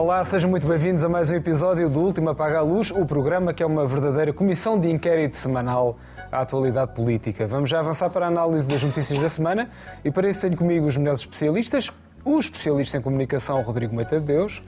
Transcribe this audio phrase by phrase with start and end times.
[0.00, 3.52] Olá, sejam muito bem-vindos a mais um episódio do Último Apaga a Luz, o programa
[3.52, 5.98] que é uma verdadeira comissão de inquérito semanal
[6.32, 7.46] à atualidade política.
[7.46, 9.68] Vamos já avançar para a análise das notícias da semana
[10.02, 11.92] e para isso tenho comigo os melhores especialistas,
[12.24, 14.62] o especialista em comunicação Rodrigo Meita de Deus,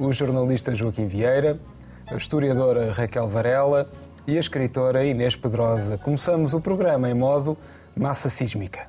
[0.00, 1.60] o jornalista Joaquim Vieira,
[2.08, 3.88] a historiadora Raquel Varela
[4.26, 5.96] e a escritora Inês Pedrosa.
[5.96, 7.56] Começamos o programa em modo
[7.96, 8.88] massa sísmica.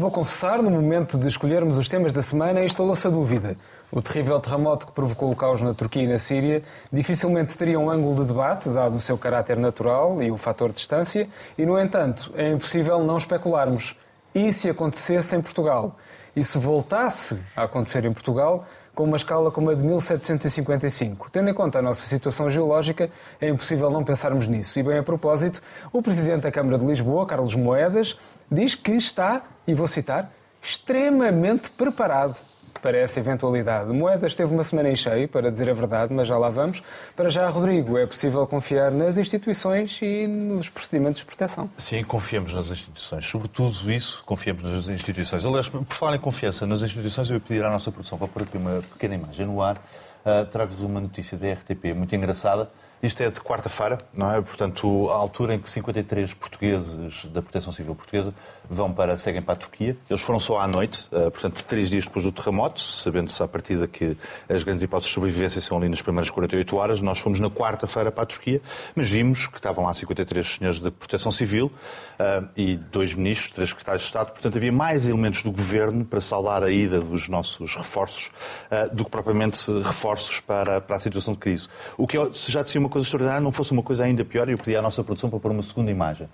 [0.00, 3.54] Vou confessar, no momento de escolhermos os temas da semana, instalou-se a dúvida.
[3.92, 7.90] O terrível terremoto que provocou o caos na Turquia e na Síria dificilmente teria um
[7.90, 11.28] ângulo de debate, dado o seu caráter natural e o fator distância,
[11.58, 13.94] e, no entanto, é impossível não especularmos.
[14.34, 15.98] E se acontecesse em Portugal?
[16.34, 18.64] E se voltasse a acontecer em Portugal,
[18.94, 21.30] com uma escala como a de 1755.
[21.30, 24.78] Tendo em conta a nossa situação geológica, é impossível não pensarmos nisso.
[24.78, 28.16] E bem a propósito, o Presidente da Câmara de Lisboa, Carlos Moedas,
[28.50, 32.36] diz que está, e vou citar, extremamente preparado
[32.82, 33.92] para essa eventualidade.
[33.92, 36.82] Moedas teve uma semana em cheio, para dizer a verdade, mas já lá vamos.
[37.14, 41.70] Para já, Rodrigo, é possível confiar nas instituições e nos procedimentos de proteção?
[41.76, 43.26] Sim, confiamos nas instituições.
[43.26, 45.44] Sobretudo isso, confiamos nas instituições.
[45.44, 48.42] Aliás, por falar em confiança nas instituições, eu ia pedir à nossa produção para pôr
[48.42, 49.76] aqui uma pequena imagem no ar.
[50.24, 52.70] Uh, Trago-vos uma notícia da RTP muito engraçada
[53.02, 54.40] isto é de quarta-feira, não é?
[54.42, 58.34] Portanto, a altura em que 53 portugueses da Proteção Civil Portuguesa
[58.68, 59.96] vão para, seguem para a Turquia.
[60.08, 63.86] Eles foram só à noite, eh, portanto, três dias depois do terremoto, sabendo-se à partida
[63.86, 64.16] que
[64.48, 67.00] as grandes hipóteses de sobrevivência são ali nas primeiras 48 horas.
[67.00, 68.60] Nós fomos na quarta-feira para a Turquia,
[68.94, 73.70] mas vimos que estavam lá 53 senhores da Proteção Civil uh, e dois ministros, três
[73.70, 74.30] secretários de Estado.
[74.32, 78.30] Portanto, havia mais elementos do governo para saudar a ida dos nossos reforços
[78.70, 81.66] uh, do que propriamente reforços para, para a situação de crise.
[81.96, 84.58] O que já de uma coisa extraordinária não fosse uma coisa ainda pior, e eu
[84.58, 86.28] pedi à nossa produção para pôr uma segunda imagem.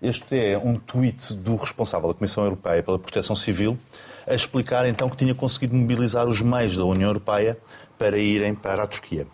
[0.00, 3.78] Este é um tweet do responsável da Comissão Europeia pela Proteção Civil
[4.26, 7.58] a explicar então que tinha conseguido mobilizar os meios da União Europeia
[7.98, 9.26] para irem para a Turquia.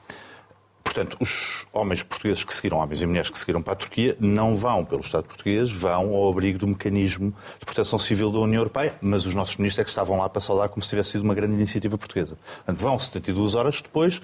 [0.83, 4.57] Portanto, os homens portugueses que seguiram, homens e mulheres que seguiram para a Turquia, não
[4.57, 8.97] vão pelo Estado português, vão ao abrigo do mecanismo de proteção civil da União Europeia,
[9.01, 11.35] mas os nossos ministros é que estavam lá para saudar como se tivesse sido uma
[11.35, 12.37] grande iniciativa portuguesa.
[12.67, 14.21] Vão 72 horas depois,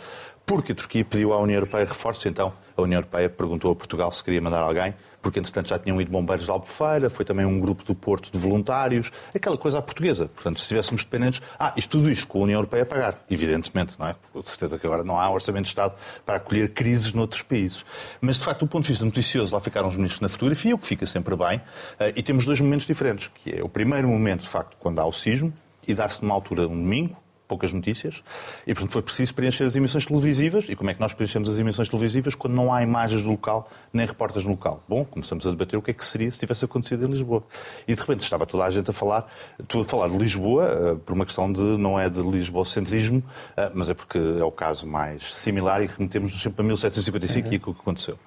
[0.47, 4.13] porque a Turquia pediu à União Europeia reforços, então a União Europeia perguntou a Portugal
[4.13, 7.59] se queria mandar alguém, porque entretanto já tinham ido bombeiros de Albufeira, foi também um
[7.59, 10.29] grupo do Porto de voluntários, aquela coisa à portuguesa.
[10.29, 13.99] Portanto, se estivéssemos dependentes, ah, isto tudo isto com a União Europeia a pagar, evidentemente,
[13.99, 14.15] não é?
[14.33, 17.85] Com certeza que agora não há orçamento de Estado para acolher crises noutros países.
[18.21, 20.79] Mas, de facto, do ponto de vista noticioso, lá ficaram os ministros na fotografia, o
[20.79, 21.61] que fica sempre bem,
[21.99, 25.07] eh, e temos dois momentos diferentes, que é o primeiro momento, de facto, quando há
[25.07, 25.53] o sismo,
[25.89, 28.23] e dá-se numa altura, um domingo, poucas notícias,
[28.67, 30.69] e portanto foi preciso preencher as emissões televisivas.
[30.69, 33.71] E como é que nós preenchemos as emissões televisivas quando não há imagens do local,
[33.93, 34.83] nem reportas no local?
[34.89, 37.43] Bom, começamos a debater o que é que seria se tivesse acontecido em Lisboa.
[37.87, 39.31] E de repente estava toda a gente a falar,
[39.61, 43.89] a falar de Lisboa, uh, por uma questão de, não é de Lisboa-centrismo, uh, mas
[43.89, 47.53] é porque é o caso mais similar e remetemos sempre a 1755 uhum.
[47.53, 48.19] e aquilo que aconteceu.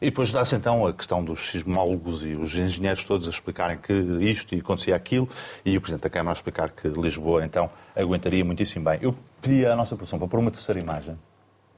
[0.00, 3.92] E depois dá-se então a questão dos sismólogos e os engenheiros todos a explicarem que
[3.92, 5.28] isto e acontecia aquilo,
[5.64, 8.98] e o Presidente da Câmara a explicar que Lisboa então aguentaria muitíssimo bem.
[9.00, 11.16] Eu pedi à nossa produção para pôr uma terceira imagem.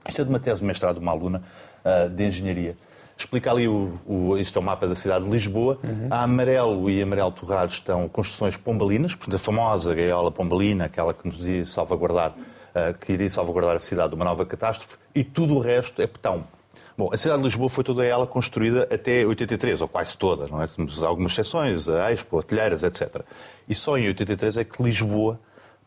[0.09, 1.43] Isto é de uma tese de mestrado de uma aluna
[1.85, 2.77] uh, de engenharia.
[3.17, 5.79] Explica ali, o, o, isto é o mapa da cidade de Lisboa.
[5.83, 6.07] Uhum.
[6.09, 11.27] A amarelo e amarelo torrado estão construções pombalinas, portanto a famosa gaiola pombalina, aquela que
[11.27, 15.57] nos ia salvaguardar, uh, que iria salvaguardar a cidade de uma nova catástrofe, e tudo
[15.57, 16.45] o resto é petão.
[16.99, 20.61] Bom, a cidade de Lisboa foi toda ela construída até 83, ou quase toda, não
[20.61, 20.67] é?
[20.67, 23.23] Temos algumas exceções, a Expo, Telheiras, etc.
[23.69, 25.39] E só em 83 é que Lisboa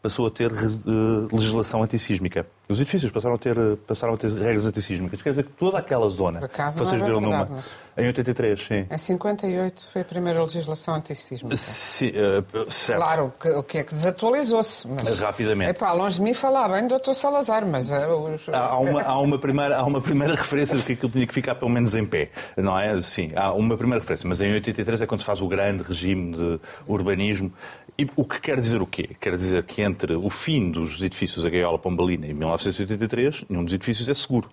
[0.02, 2.48] passou a ter uh, legislação antissísmica.
[2.72, 3.56] Os edifícios passaram a ter,
[3.88, 5.22] passaram a ter regras antissísmicas.
[5.22, 6.46] Quer dizer que toda aquela zona.
[6.46, 7.46] Acaso, vocês não é viram numa.
[7.46, 7.66] Mas...
[7.98, 8.88] Em 83, sim.
[8.90, 11.58] Em 58 foi a primeira legislação antissísmica.
[11.58, 13.00] Sim, uh, certo.
[13.00, 14.88] Claro, o que é que desatualizou-se.
[14.88, 15.20] Mas...
[15.20, 15.72] Rapidamente.
[15.72, 17.12] É pá, longe de mim falar bem do Dr.
[17.12, 17.92] Salazar, mas.
[17.92, 18.48] Os...
[18.54, 21.56] há, uma, há, uma primeira, há uma primeira referência de que aquilo tinha que ficar
[21.56, 23.00] pelo menos em pé, não é?
[23.01, 26.34] Sim, há uma primeira referência, mas em 83 é quando se faz o grande regime
[26.34, 27.51] de urbanismo
[27.98, 29.10] e o que quer dizer o quê?
[29.19, 33.74] Quer dizer que entre o fim dos edifícios da Gaiola Pombalina em 1983, nenhum dos
[33.74, 34.50] edifícios é seguro.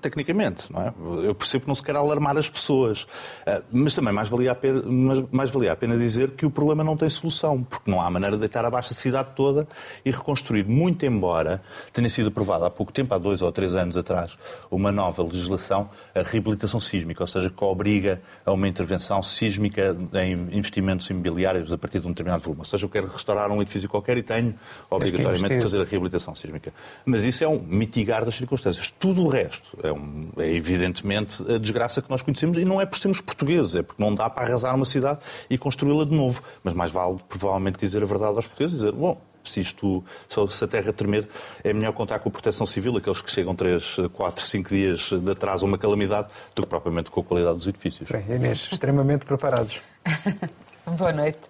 [0.00, 0.94] Tecnicamente, não é?
[1.26, 3.06] Eu percebo que não se quer alarmar as pessoas,
[3.46, 4.82] ah, mas também mais valia, a pena,
[5.30, 8.34] mais valia a pena dizer que o problema não tem solução, porque não há maneira
[8.36, 9.68] de deitar abaixo a cidade toda
[10.02, 11.62] e reconstruir, muito embora
[11.92, 14.38] tenha sido aprovada há pouco tempo, há dois ou três anos atrás,
[14.70, 20.32] uma nova legislação, a reabilitação sísmica, ou seja, que obriga a uma intervenção sísmica em
[20.56, 22.60] investimentos imobiliários a partir de um determinado volume.
[22.60, 24.54] Ou seja, eu quero restaurar um edifício qualquer e tenho
[24.88, 26.72] obrigatoriamente de fazer a reabilitação sísmica.
[27.04, 28.90] Mas isso é um mitigar das circunstâncias.
[28.90, 32.80] Tudo o resto isto é, um, é, evidentemente a desgraça que nós conhecemos e não
[32.80, 36.14] é por sermos portugueses, é porque não dá para arrasar uma cidade e construí-la de
[36.14, 36.42] novo.
[36.62, 40.68] Mas mais vale provavelmente dizer a verdade aos portugueses, dizer, bom, se isto, se a
[40.68, 41.28] terra tremer,
[41.62, 45.30] é melhor contar com a proteção civil, aqueles que chegam 3, 4, 5 dias de
[45.30, 48.08] atraso a uma calamidade, do que propriamente com a qualidade dos edifícios.
[48.08, 49.82] Bem, Inês, extremamente preparados.
[50.86, 51.40] Boa noite.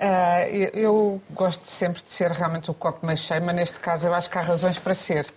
[0.00, 4.08] Uh, eu, eu, gosto sempre de ser realmente o copo mais cheio, mas neste caso
[4.08, 5.32] eu acho que há razões para ser.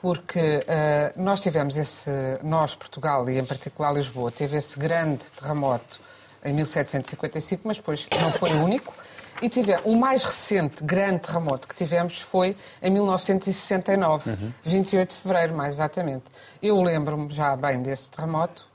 [0.00, 2.10] Porque uh, nós tivemos esse,
[2.42, 6.00] nós, Portugal e em particular Lisboa, teve esse grande terremoto
[6.44, 8.94] em 1755, mas depois não foi o único.
[9.42, 14.52] E tivemos, o mais recente grande terremoto que tivemos foi em 1969, uhum.
[14.62, 16.24] 28 de fevereiro, mais exatamente.
[16.62, 18.66] Eu lembro-me já bem desse terremoto,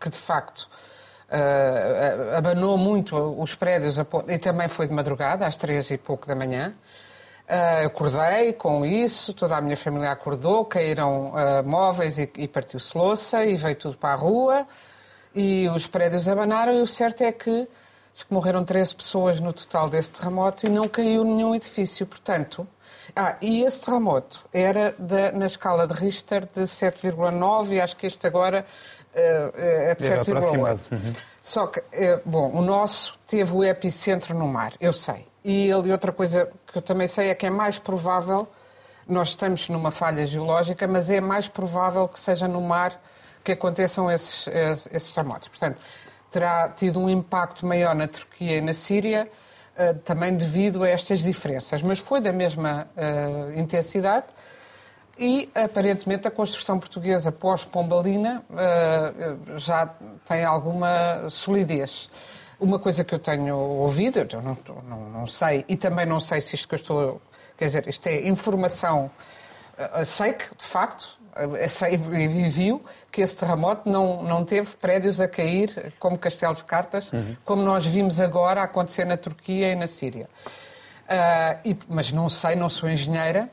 [0.00, 0.68] que de facto
[1.28, 3.96] uh, abanou muito os prédios,
[4.28, 6.74] e também foi de madrugada, às três e pouco da manhã.
[7.48, 12.96] Uh, acordei com isso, toda a minha família acordou, caíram uh, móveis e, e partiu-se
[12.96, 14.66] louça e veio tudo para a rua
[15.34, 17.66] e os prédios abanaram e o certo é que
[18.18, 22.04] Acho que morreram 13 pessoas no total desse terremoto e não caiu nenhum edifício.
[22.04, 22.66] Portanto,
[23.14, 28.08] ah, e esse terremoto era de, na escala de Richter de 7,9 e acho que
[28.08, 28.66] este agora
[29.14, 30.90] uh, é de 7,8.
[30.90, 31.14] Uhum.
[31.48, 35.26] Só que, uh, bom, o nosso teve o epicentro no mar, eu sei.
[35.42, 38.46] E ele, outra coisa que eu também sei é que é mais provável,
[39.08, 43.00] nós estamos numa falha geológica, mas é mais provável que seja no mar
[43.42, 44.46] que aconteçam esses,
[44.92, 45.48] esses terremotos.
[45.48, 45.80] Portanto,
[46.30, 49.26] terá tido um impacto maior na Turquia e na Síria,
[49.78, 54.26] uh, também devido a estas diferenças, mas foi da mesma uh, intensidade.
[55.18, 59.92] E, aparentemente, a construção portuguesa pós-Pombalina uh, já
[60.26, 62.08] tem alguma solidez.
[62.60, 64.56] Uma coisa que eu tenho ouvido, eu não,
[64.88, 67.22] não, não, sei, e também não sei se isto que eu estou.
[67.56, 69.10] Quer dizer, isto é informação.
[70.04, 71.18] Sei que, de facto,
[72.20, 72.82] e viu
[73.12, 77.36] que esse terremoto não, não teve prédios a cair como castelos de cartas, uhum.
[77.44, 80.28] como nós vimos agora acontecer na Turquia e na Síria.
[81.04, 83.48] Uh, e, mas não sei, não sou engenheira,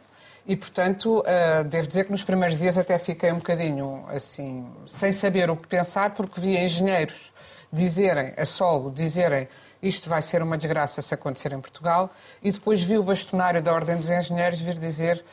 [0.47, 5.11] e, portanto, uh, devo dizer que nos primeiros dias até fiquei um bocadinho assim, sem
[5.11, 7.33] saber o que pensar, porque via engenheiros
[7.71, 9.47] dizerem, a solo, dizerem
[9.81, 12.11] isto vai ser uma desgraça se acontecer em Portugal,
[12.41, 15.23] e depois vi o bastonário da Ordem dos Engenheiros vir dizer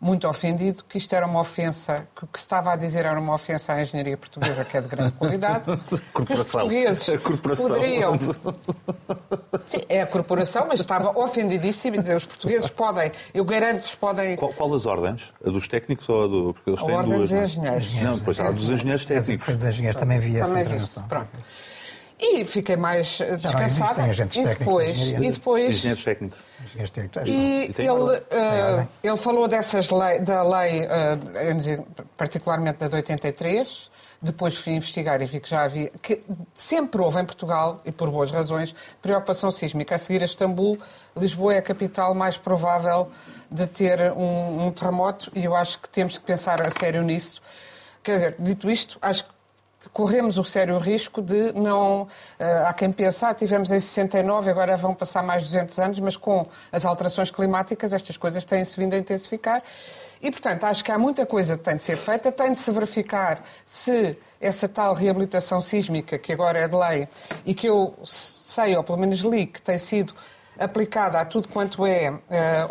[0.00, 3.20] muito ofendido que isto era uma ofensa, que o que se estava a dizer era
[3.20, 5.64] uma ofensa à engenharia portuguesa, que é de grande qualidade.
[6.26, 7.68] que os portugueses a corporação.
[7.68, 8.18] poderiam.
[9.66, 14.36] Sim, é a corporação, mas estava ofendidíssimo e dizer os portugueses podem, eu garanto-vos podem.
[14.36, 15.32] Qual, qual das ordens?
[15.44, 16.54] A dos técnicos ou a do.
[16.54, 17.44] Porque eles a têm ordem duas, dos é?
[17.44, 17.94] engenheiros.
[17.96, 19.54] Não, depois há a dos engenheiros técnicos.
[19.54, 21.02] Dos engenheiros também vi essa intervenção.
[21.06, 21.40] Pronto.
[22.20, 24.02] E fiquei mais descansada.
[24.06, 26.40] e depois, e depois engenheiros técnicos.
[27.28, 31.86] E, ele, uh, ele falou dessas lei, da lei, uh,
[32.16, 33.90] particularmente da de 83.
[34.22, 36.22] Depois fui investigar e vi que já havia, que
[36.52, 39.94] sempre houve em Portugal, e por boas razões, preocupação sísmica.
[39.94, 40.78] A seguir a Istambul,
[41.16, 43.08] Lisboa é a capital mais provável
[43.50, 47.40] de ter um, um terremoto e eu acho que temos que pensar a sério nisso.
[48.02, 49.30] Quer dizer, dito isto, acho que
[49.88, 52.02] corremos o sério risco de não.
[52.02, 56.00] Uh, há quem pense, ah, tivemos em 69, agora vão passar mais de 200 anos,
[56.00, 59.62] mas com as alterações climáticas estas coisas têm-se vindo a intensificar.
[60.22, 62.70] E, portanto, acho que há muita coisa que tem de ser feita, tem de se
[62.70, 67.08] verificar se essa tal reabilitação sísmica, que agora é de lei,
[67.46, 70.14] e que eu sei, ou pelo menos li, que tem sido
[70.60, 72.20] aplicada a tudo quanto é uh,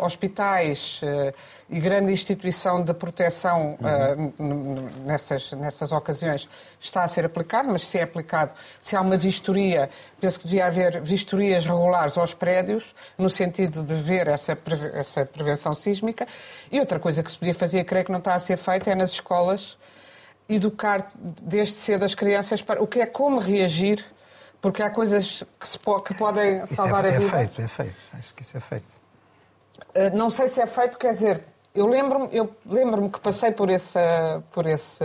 [0.04, 1.34] hospitais uh,
[1.68, 4.32] e grande instituição de proteção uhum.
[4.38, 9.16] uh, nessas, nessas ocasiões está a ser aplicado, mas se é aplicado, se há uma
[9.16, 14.56] vistoria, penso que devia haver vistorias regulares aos prédios, no sentido de ver essa,
[14.94, 16.28] essa prevenção sísmica.
[16.70, 18.94] E outra coisa que se podia fazer, creio que não está a ser feita, é
[18.94, 19.76] nas escolas
[20.48, 24.04] educar desde cedo as crianças para o que é como reagir
[24.60, 27.24] porque há coisas que, se po que podem salvar é, a vida.
[27.24, 27.96] É feito, é feito.
[28.18, 29.00] Acho que isso é feito.
[29.94, 33.70] Uh, não sei se é feito, quer dizer, eu lembro-me eu lembro que passei por
[33.70, 33.98] esse,
[34.52, 35.04] por esse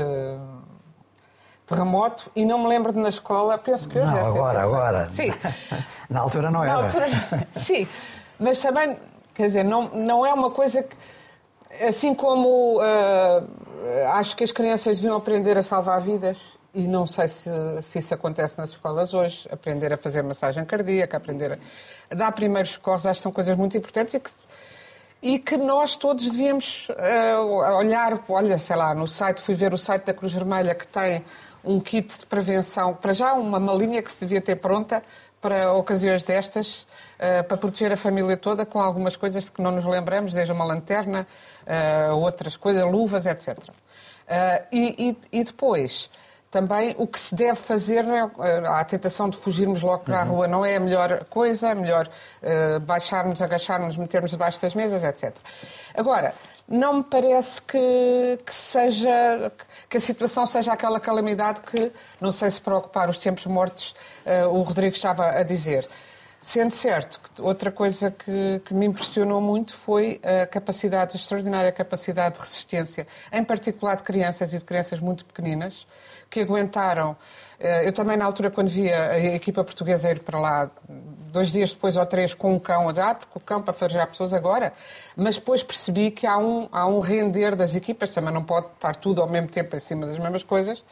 [1.66, 5.06] terremoto e não me lembro de na escola, penso que eu não, já agora, agora.
[5.08, 5.34] Sim.
[6.10, 6.74] na altura não era.
[6.74, 7.08] Na altura,
[7.56, 7.88] sim,
[8.40, 8.98] mas também,
[9.34, 10.96] quer dizer, não, não é uma coisa que,
[11.84, 13.48] assim como uh,
[14.14, 16.38] acho que as crianças deviam aprender a salvar vidas,
[16.76, 17.50] e não sei se,
[17.82, 21.60] se, isso acontece nas escolas hoje, aprender a fazer massagem cardíaca, aprender
[22.12, 24.32] a, dar primeiros socorros, acho que são coisas muito importantes e que,
[25.22, 29.78] e que nós todos devíamos uh, olhar, olha, sei lá, no site, fui ver o
[29.78, 31.24] site da Cruz Vermelha que tem
[31.64, 35.02] um kit de prevenção, para já uma malinha que se devia ter pronta
[35.40, 39.72] para ocasiões destas, uh, para proteger a família toda com algumas coisas de que não
[39.72, 41.26] nos lembramos, desde uma lanterna,
[41.66, 43.58] uh, outras coisas, luvas, etc.
[44.72, 46.10] E, e, e, depois,
[46.56, 50.30] também o que se deve fazer, é, a tentação de fugirmos logo para a uhum.
[50.30, 52.08] rua não é a melhor coisa, é melhor
[52.84, 55.36] baixarmos, agacharmos, metermos debaixo das mesas, etc.
[55.94, 56.34] Agora,
[56.68, 59.52] não me parece que, que, seja
[59.88, 63.94] que a situação seja aquela calamidade que não sei se para ocupar os tempos mortos
[64.26, 65.88] uh, o Rodrigo estava a dizer.
[66.46, 71.72] Sendo certo que outra coisa que, que, me impressionou muito foi a capacidade, a extraordinária
[71.72, 75.88] capacidade de resistência, em particular de crianças e de crianças muito pequeninas,
[76.30, 77.18] que aguentaram.
[77.60, 81.74] Eh, eu também, na altura, quando via a equipa portuguesa ir para lá, dois dias
[81.74, 84.72] depois ou três, com um cão a dar, porque o cão para farejar pessoas agora,
[85.18, 88.96] mas depois percebi que há um, há um render das equipas, também não pode estar
[88.98, 90.86] tudo ao mesmo tempo em cima das mesmas coisas.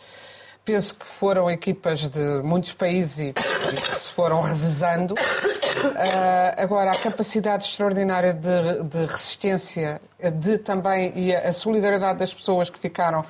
[0.65, 5.13] Penso que foram equipas de muitos países e, e que se foram revezando.
[5.13, 10.01] Uh, agora, a capacidade extraordinária de, de resistência
[10.41, 13.25] de também e a solidariedade das pessoas que ficaram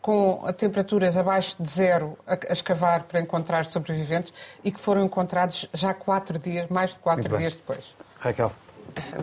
[0.00, 5.68] com temperaturas abaixo de zero a, a, escavar para encontrar sobreviventes e que foram encontrados
[5.74, 7.96] já quatro dias, mais de quatro dias depois.
[8.20, 8.52] Raquel.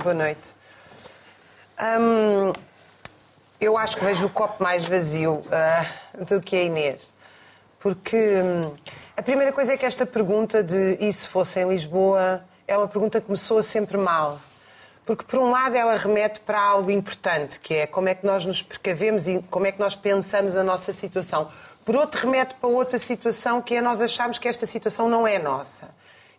[0.03, 0.41] Boa noite.
[1.79, 2.51] Hum,
[3.61, 7.13] eu acho que vejo o copo mais vazio uh, do que a Inês.
[7.83, 8.73] Porque hum,
[9.17, 12.87] a primeira coisa é que esta pergunta de e se fosse em Lisboa é uma
[12.87, 14.39] pergunta que me soa sempre mal.
[15.05, 18.45] Porque, por um lado, ela remete para algo importante, que é como é que nós
[18.45, 21.49] nos precavemos e como é que nós pensamos a nossa situação.
[21.83, 25.37] Por outro, remete para outra situação, que é nós acharmos que esta situação não é
[25.37, 25.89] nossa.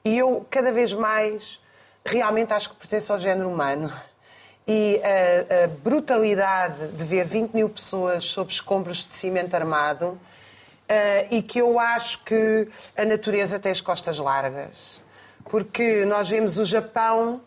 [0.03, 1.61] E eu, cada vez mais,
[2.03, 3.93] realmente acho que pertence ao género humano.
[4.67, 10.19] E a, a brutalidade de ver 20 mil pessoas sob escombros de cimento armado,
[11.31, 15.01] e que eu acho que a natureza tem as costas largas.
[15.45, 17.41] Porque nós vemos o Japão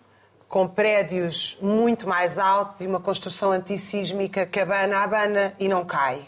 [0.47, 6.25] com prédios muito mais altos e uma construção antissísmica que abana, abana e não cai.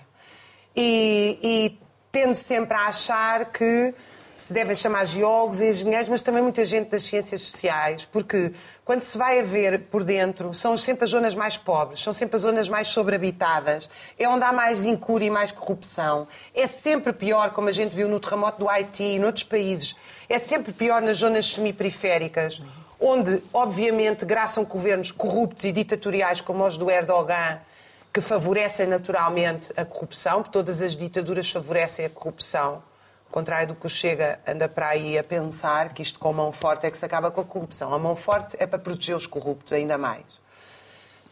[0.75, 1.79] E, e
[2.11, 3.93] tendo sempre a achar que
[4.35, 8.53] se deve chamar geólogos e engenheiros, mas também muita gente das ciências sociais, porque
[8.89, 12.37] quando se vai a ver por dentro, são sempre as zonas mais pobres, são sempre
[12.37, 16.27] as zonas mais sobrehabitadas, é onde há mais incúria e mais corrupção.
[16.55, 19.95] É sempre pior, como a gente viu no terremoto do Haiti e noutros países,
[20.27, 22.63] é sempre pior nas zonas semiperiféricas
[22.99, 27.59] onde, obviamente, graçam governos corruptos e ditatoriais como os do Erdogan,
[28.11, 32.81] que favorecem naturalmente a corrupção, todas as ditaduras favorecem a corrupção,
[33.31, 36.51] contrário do que o Chega anda para aí a pensar, que isto com a mão
[36.51, 37.93] forte é que se acaba com a corrupção.
[37.93, 40.25] A mão forte é para proteger os corruptos ainda mais.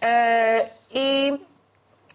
[0.02, 1.40] Uh, e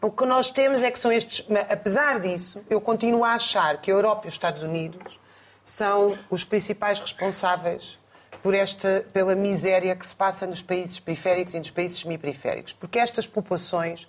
[0.01, 1.47] o que nós temos é que são estes.
[1.69, 5.19] Apesar disso, eu continuo a achar que a Europa e os Estados Unidos
[5.65, 7.99] são os principais responsáveis
[8.43, 12.73] por esta, pela miséria que se passa nos países periféricos e nos países semiperiféricos.
[12.73, 14.09] Porque estas populações,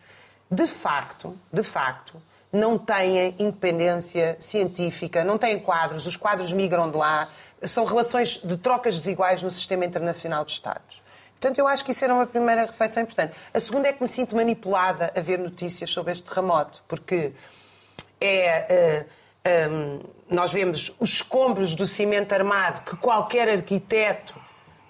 [0.50, 2.20] de facto, de facto,
[2.54, 7.28] não têm independência científica, não têm quadros, os quadros migram de lá,
[7.64, 11.02] são relações de trocas desiguais no sistema internacional de Estados.
[11.32, 13.34] Portanto, eu acho que isso era uma primeira reflexão importante.
[13.54, 17.34] A segunda é que me sinto manipulada a ver notícias sobre este terremoto, porque
[18.22, 19.08] é.
[19.10, 24.34] Uh, um, nós vemos os escombros do cimento armado que qualquer arquiteto,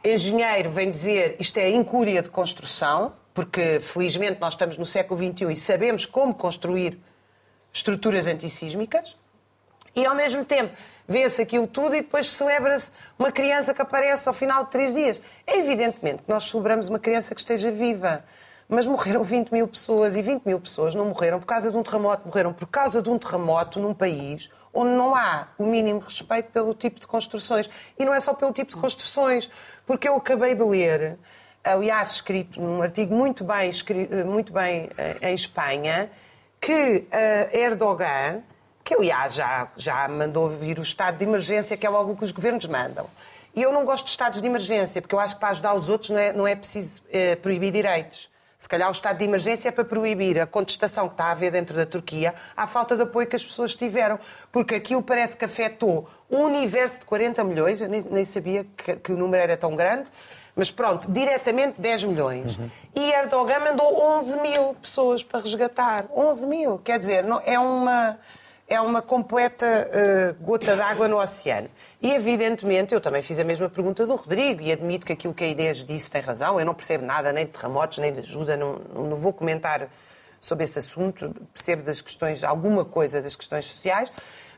[0.04, 5.52] engenheiro vem dizer isto é incúria de construção, porque felizmente nós estamos no século XXI
[5.52, 7.00] e sabemos como construir
[7.74, 9.18] estruturas antissísmicas,
[9.96, 10.74] e ao mesmo tempo
[11.08, 15.22] vê-se aquilo tudo e depois celebra-se uma criança que aparece ao final de três dias.
[15.46, 18.24] É evidentemente que nós celebramos uma criança que esteja viva.
[18.68, 21.84] Mas morreram 20 mil pessoas e 20 mil pessoas não morreram por causa de um
[21.84, 26.50] terremoto, morreram por causa de um terremoto num país onde não há o mínimo respeito
[26.52, 27.70] pelo tipo de construções.
[28.00, 29.50] E não é só pelo tipo de construções,
[29.86, 31.20] porque eu acabei de ler,
[31.64, 33.70] aliás, escrito num artigo muito bem,
[34.26, 36.10] muito bem eh, em Espanha,
[36.64, 36.72] que
[37.12, 38.42] uh, Erdogan,
[38.86, 42.24] que aliás já, já mandou vir o estado de emergência, que é logo o que
[42.24, 43.06] os governos mandam.
[43.54, 45.90] E eu não gosto de estados de emergência, porque eu acho que para ajudar os
[45.90, 48.30] outros não é, não é preciso uh, proibir direitos.
[48.58, 51.52] Se calhar o estado de emergência é para proibir a contestação que está a haver
[51.52, 54.18] dentro da Turquia à falta de apoio que as pessoas tiveram.
[54.50, 58.96] Porque aquilo parece que afetou um universo de 40 milhões, eu nem, nem sabia que,
[58.96, 60.10] que, o número era tão grande,
[60.56, 62.58] mas pronto, diretamente 10 milhões.
[62.58, 62.70] Uhum.
[62.96, 66.06] E Erdogan mandou 11 mil pessoas para resgatar.
[66.16, 66.78] 11 mil.
[66.80, 68.20] Quer dizer, não, é, uma,
[68.68, 71.70] é uma completa uh, gota d'água no oceano.
[72.00, 75.44] E, evidentemente, eu também fiz a mesma pergunta do Rodrigo e admito que aquilo que
[75.44, 76.60] a Inês disse tem razão.
[76.60, 79.90] Eu não percebo nada nem de terremotos, nem de ajuda, não, não vou comentar
[80.40, 81.34] sobre esse assunto.
[81.52, 84.12] Percebo das questões, alguma coisa das questões sociais,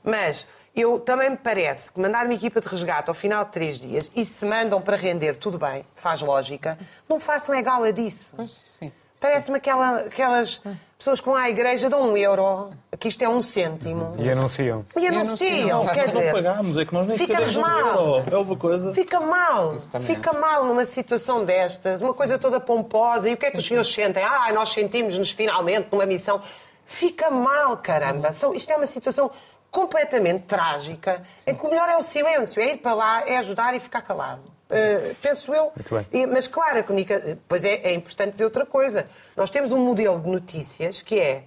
[0.03, 3.79] mas Eu também me parece que mandar uma equipa de resgate ao final de três
[3.79, 6.77] dias e se mandam para render, tudo bem, faz lógica,
[7.07, 8.33] não façam é gala disso.
[8.35, 8.91] Pois, sim.
[9.21, 10.61] Parece-me aquela, aquelas
[10.97, 14.15] pessoas que vão à igreja dão um euro, que isto é um cêntimo.
[14.19, 14.85] E anunciam.
[14.97, 18.17] E anunciam, anunciam, quer Nós não dizer, pagámos, é que nós nem um mal.
[18.17, 18.23] euro.
[18.29, 18.93] É uma coisa.
[18.93, 23.29] fica mal, fica mal numa situação destas, uma coisa toda pomposa.
[23.29, 24.23] E o que é que os senhores sentem?
[24.23, 26.41] Ah, nós sentimos-nos finalmente numa missão.
[26.85, 28.31] Fica mal, caramba.
[28.31, 29.31] São, isto é uma situação
[29.71, 33.75] completamente trágica, em que o melhor é o silêncio, é ir para lá, é ajudar
[33.75, 34.41] e ficar calado.
[34.69, 35.71] Uh, penso eu.
[36.11, 37.37] E- mas claro, a comunica...
[37.47, 39.07] pois é, é importante dizer outra coisa.
[39.35, 41.43] Nós temos um modelo de notícias que é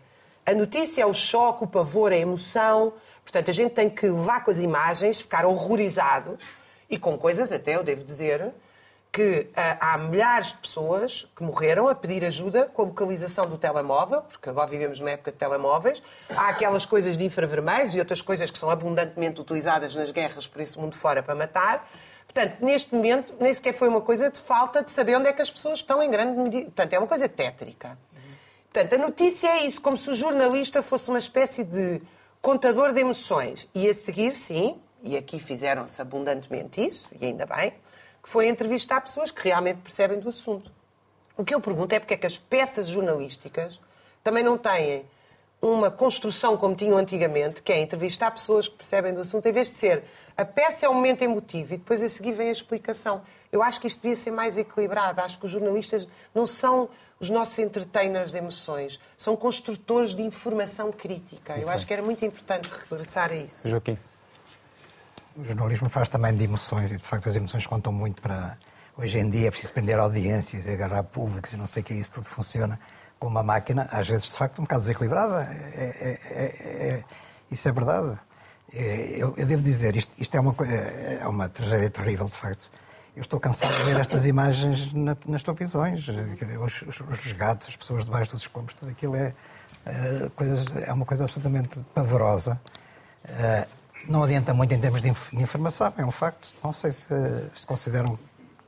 [0.47, 2.93] a notícia é o choque, o pavor, a emoção.
[3.23, 6.43] Portanto, a gente tem que levar com as imagens, ficar horrorizados
[6.89, 8.51] e com coisas, até eu devo dizer,
[9.11, 13.57] que ah, há milhares de pessoas que morreram a pedir ajuda com a localização do
[13.57, 16.03] telemóvel, porque agora vivemos numa época de telemóveis.
[16.29, 20.61] Há aquelas coisas de infravermelhos e outras coisas que são abundantemente utilizadas nas guerras por
[20.61, 21.91] esse mundo fora para matar.
[22.27, 25.41] Portanto, neste momento, nem sequer foi uma coisa de falta de saber onde é que
[25.41, 26.65] as pessoas estão em grande medida.
[26.67, 27.99] Portanto, é uma coisa tétrica.
[28.71, 32.03] Portanto, a notícia é isso, como se o jornalista fosse uma espécie de
[32.43, 33.67] contador de emoções.
[33.75, 37.73] E a seguir, sim, e aqui fizeram-se abundantemente isso, e ainda bem,
[38.29, 40.71] foi entrevistar pessoas que realmente percebem do assunto.
[41.35, 43.81] O que eu pergunto é porque é que as peças jornalísticas
[44.23, 45.07] também não têm
[45.63, 49.71] uma construção como tinham antigamente, que é entrevistar pessoas que percebem do assunto, em vez
[49.71, 50.05] de ser
[50.37, 53.23] a peça é um momento emotivo e depois a seguir vem a explicação.
[53.51, 55.23] Eu acho que isto devia ser mais equilibrado.
[55.23, 60.93] Acho que os jornalistas não são os nossos entertainers de emoções, são construtores de informação
[60.93, 61.59] crítica.
[61.59, 63.71] Eu acho que era muito importante regressar a isso.
[63.71, 63.99] Joaquim.
[65.39, 68.59] O jornalismo faz também de emoções e, de facto, as emoções contam muito para.
[68.97, 71.95] Hoje em dia é preciso prender audiências e agarrar públicos e não sei o que,
[71.95, 72.77] isso tudo funciona
[73.21, 75.43] com uma máquina, às vezes, de facto, um bocado desequilibrada.
[75.45, 77.05] É- é- é- é-
[77.51, 78.19] isso é verdade.
[78.75, 82.69] É, Eu, eu devo dizer, isto, isto é, uma, é uma tragédia terrível, de facto.
[83.15, 86.07] Eu estou cansado de ver estas imagens na- nas televisões.
[86.09, 89.33] Os, os, os resgates, as pessoas debaixo dos escombros, tudo aquilo é,
[89.87, 92.61] é, coisas, é uma coisa absolutamente pavorosa.
[94.09, 96.49] Não adianta muito em termos de inf- de informação, é um facto.
[96.65, 97.09] Não sei se,
[97.55, 98.19] se consideram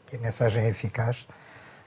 [0.06, 1.26] que a mensagem é eficaz,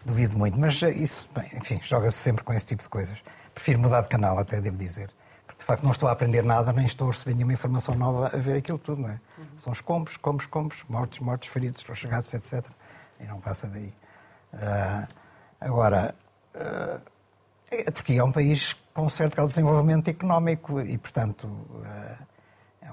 [0.04, 0.60] duvido muito.
[0.60, 3.24] Mas isso, bem, enfim, joga-se sempre com esse tipo de coisas.
[3.54, 5.12] Prefiro mudar de canal, até devo dizer.
[5.46, 8.28] Porque, de facto, não estou a aprender nada, nem estou a receber nenhuma informação nova
[8.34, 9.20] a ver aquilo tudo, não é?
[9.56, 12.66] São escombros, escombros, escombros, mortos, mortos, feridos, chegados, etc.
[13.20, 13.94] E não passa daí.
[14.54, 15.08] Ah,
[15.62, 16.16] agora,
[16.56, 17.00] ah,
[17.88, 21.48] a Turquia é um país com um certo grau de desenvolvimento económico e, portanto,
[21.86, 22.33] é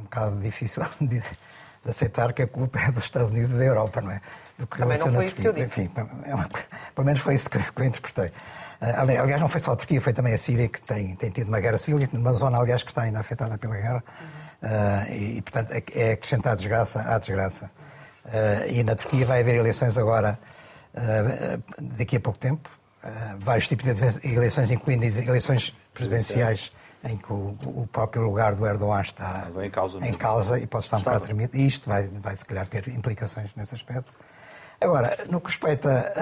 [0.00, 3.64] um bocado difícil de, de aceitar que a culpa é dos Estados Unidos e da
[3.64, 4.20] Europa, não é?
[4.58, 5.82] Do que Também não foi isso que eu disse.
[5.82, 5.90] Enfim,
[6.24, 6.48] é uma-
[6.94, 8.32] pelo menos foi isso que, eu interpretei.
[8.80, 11.48] Ali- Aliás, não foi só a Turquia, foi também a Síria que tem, tem tido
[11.48, 14.04] uma guerra civil, uma zona, aliás, que está ainda afetada pela guerra.
[14.62, 17.70] Eh, e, e, portanto, é, é acrescentar desgraça à desgraça.
[18.32, 20.38] Eh, e na Turquia vai haver eleições agora,
[20.94, 22.68] eh, daqui a pouco tempo,
[23.40, 26.70] vários tipos de eleições, incluindo eleições presidenciais,
[27.04, 30.66] em que o, o próprio lugar do Erdogan está Vem em causa em causa e
[30.66, 31.56] pode estar um bocado tremido.
[31.56, 34.16] E isto vai, vai, se calhar, ter implicações nesse aspecto.
[34.80, 36.12] Agora, no que respeita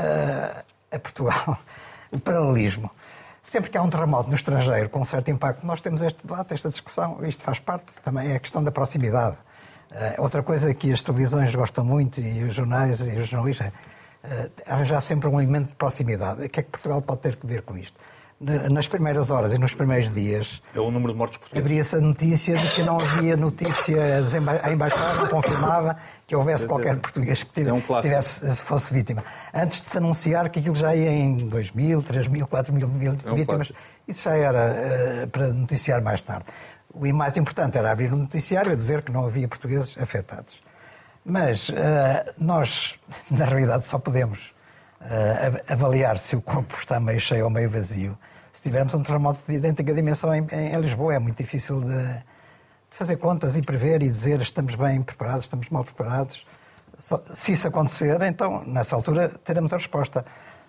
[0.93, 1.59] a, a Portugal,
[2.11, 2.91] o paralelismo.
[3.43, 6.53] Sempre que há um terremoto no estrangeiro com um certo impacto, nós temos este debate,
[6.55, 7.25] esta discussão.
[7.25, 9.39] Isto faz parte também, é a questão da proximidade.
[9.91, 13.73] Eh, outra coisa que as televisões gostam muito e os jornais e os jornalistas é
[14.25, 16.45] eh, arranjar sempre um elemento de proximidade.
[16.45, 17.99] O que é que Portugal pode ter que ver com isto?
[18.41, 21.65] Na- Nas primeiras horas e nos primeiros dias, É o número de mortos portugueses.
[21.65, 23.97] abria-se a notícia de que não havia notícia,
[24.63, 28.09] a embaixada confirmava que houvesse qualquer português que tive- É um clássico.
[28.09, 29.25] tivesse, fosse vítima.
[29.53, 32.87] Antes de se anunciar que aquilo já ia em 2 mil, 3 mil, 4 mil
[32.87, 33.73] É um vítimas,
[34.07, 36.45] isso já era eh, para noticiar mais tarde.
[36.95, 40.63] O e mais importante era abrir um noticiário a dizer que não havia portugueses afetados.
[41.25, 42.95] Mas eh, nós,
[43.33, 44.58] na realidade, só podemos eh,
[45.69, 48.17] avaliar se o corpo está meio cheio ou meio vazio
[48.53, 51.15] se tivermos um terremoto de idêntica dimensão em- em Lisboa.
[51.15, 55.69] É muito difícil de, de fazer contas e prever e dizer estamos bem preparados, estamos
[55.71, 56.45] mal preparados.
[56.99, 60.25] Só- se isso acontecer, então, nessa altura, teremos a resposta.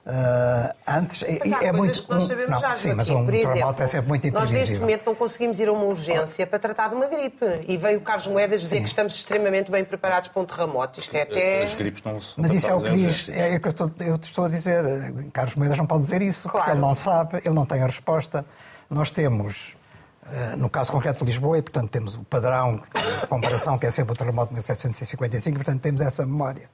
[0.06, 2.04] Eh, antes, Mas há é coisas muito.
[2.04, 4.24] que nós um- sabemos não, já, sim, mas um Por terremoto exemplo, é sempre muito
[4.32, 4.82] Nós neste imprevisível.
[4.82, 7.46] momento não conseguimos ir a uma urgência para tratar de uma gripe.
[7.68, 11.00] E veio o Carlos Moedas dizer que estamos extremamente bem preparados para um terremoto.
[11.00, 11.64] Isto é até...
[11.64, 13.92] As gripes não são Mas isso é o que diz, é o que eu estou,
[14.00, 14.84] eu estou a dizer.
[15.32, 16.72] Carlos Moedas não pode dizer isso, porque Claro.
[16.72, 18.44] ele não sabe, ele não tem a resposta.
[18.90, 19.76] Nós temos,
[20.32, 22.78] eh, no caso concreto de Lisboa, e portanto temos o padrão
[23.22, 26.68] de comparação, que é sempre o terremoto de 1755, e portanto temos essa memória,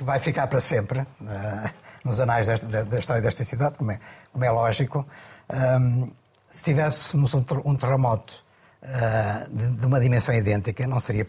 [0.00, 1.70] que vai ficar para sempre eh,
[2.02, 4.00] nos anais desta- da, da história desta cidade, como é,
[4.32, 5.06] como é lógico.
[5.50, 6.08] Ahm,
[6.50, 8.42] se tivéssemos um, um terremoto
[8.82, 11.22] uh, de, de, uma dimensão idêntica, não seria,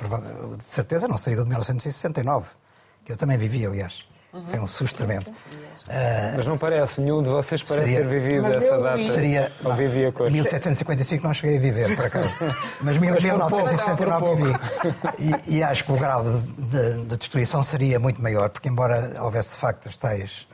[0.57, 2.47] de certeza, não seria o de 1969,
[3.03, 4.07] que eu também vivi, aliás.
[4.33, 4.45] Uhum.
[4.47, 5.27] Foi um susto tremendo.
[5.27, 9.03] Uh, Mas não parece, nenhum de vocês parece seria, ter vivido essa data.
[9.03, 12.33] Seria, ou vivia com 1755 não cheguei a viver, por acaso.
[12.81, 14.59] Mas, Mas 1969 vivi.
[15.19, 19.21] E, e, acho que o grau de, de, de, destruição seria muito maior, porque embora
[19.21, 20.47] houvesse de facto as tais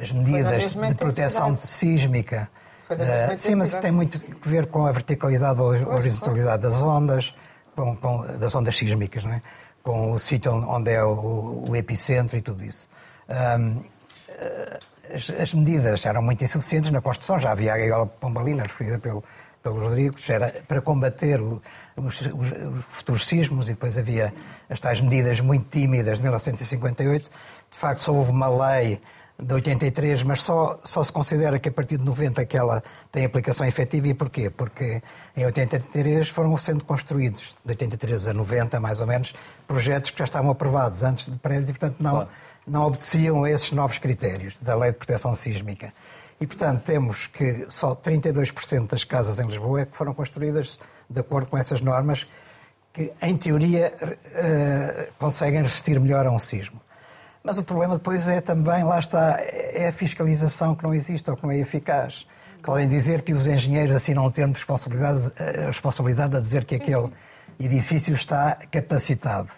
[0.00, 2.48] as medidas de proteção sísmica.
[2.90, 7.34] Uh, sim, mas tem muito a ver com a verticalidade ou a horizontalidade das ondas,
[7.76, 9.42] com, com, das ondas sísmicas, não é?
[9.82, 12.88] com o sítio onde é o, o epicentro e tudo isso.
[13.30, 13.84] Um,
[15.14, 19.24] as, as, medidas eram muito insuficientes na construção, já havia a gaiola pombalina referida pelo,
[19.62, 21.62] pelo Rodrigo, era para combater o,
[21.96, 24.32] os, os, os, futuros sismos e depois havia
[24.68, 27.30] as tais medidas muito tímidas de 1958.
[27.70, 29.00] De facto, só houve uma lei
[29.42, 33.24] de 83, mas só, só se considera que a partir de 90 que ela tem
[33.24, 34.08] aplicação efetiva.
[34.08, 34.50] E porquê?
[34.50, 35.02] Porque
[35.36, 39.34] em 83 foram sendo construídos, de 83 a 90 mais ou menos,
[39.70, 42.28] projetos que já estavam aprovados antes de prédio e, portanto, não, claro.
[42.66, 45.92] não obedeciam a esses novos critérios da Lei de Proteção Sísmica.
[46.40, 50.76] E, portanto, temos que só 32% das casas em Lisboa é que foram construídas
[51.08, 52.26] de acordo com essas normas
[52.92, 56.80] que, em teoria, uh, conseguem resistir melhor a um sismo.
[57.44, 61.36] Mas o problema depois é também, lá está, é a fiscalização que não existe ou
[61.36, 62.26] que não é eficaz.
[62.60, 66.74] Podem dizer que os engenheiros assinam um termo de responsabilidade, a responsabilidade a dizer que
[66.74, 67.10] aquele
[67.66, 69.50] edifício está capacitado.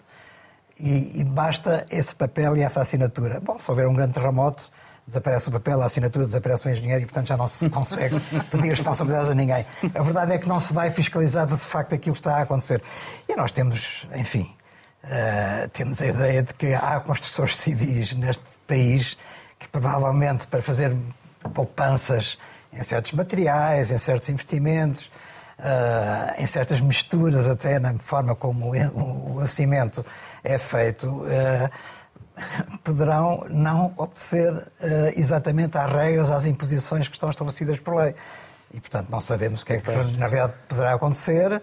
[0.79, 3.39] E, e, basta esse papel e essa assinatura.
[3.39, 4.71] Bom, se houver um grande terremoto,
[5.05, 8.19] desaparece o papel, a assinatura, desaparece o engenheiro e, portanto, já não se consegue
[8.51, 9.65] pedir responsabilidades a ninguém.
[9.93, 12.81] A verdade é que não se vai fiscalizar de facto aquilo que está a acontecer.
[13.29, 14.53] E nós temos, enfim,
[15.03, 19.17] Uh, temos a ideia de que há construções civis neste país
[19.59, 20.95] que provavelmente para fazer
[21.53, 22.37] poupanças
[22.71, 25.11] em certos materiais, em certos investimentos,
[25.63, 30.05] uh, em certas misturas até na forma como o, o cimento
[30.43, 31.69] é feito, uh,
[32.83, 34.71] poderão não obedecer
[35.15, 38.15] exatamente às regras, às imposições que estão estabelecidas por lei.
[38.73, 41.61] E, portanto, não sabemos o que é que na realidade poderá acontecer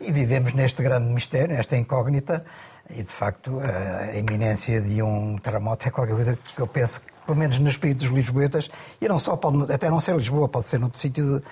[0.00, 2.44] e vivemos neste grande mistério, nesta incógnita,
[2.90, 7.38] e, de facto, a iminência de um terremoto é qualquer coisa que eu penso, pelo
[7.38, 10.78] menos no espírito dos lisboetas, e não só, pode, até não ser Lisboa, pode ser
[10.78, 11.42] noutro sítio.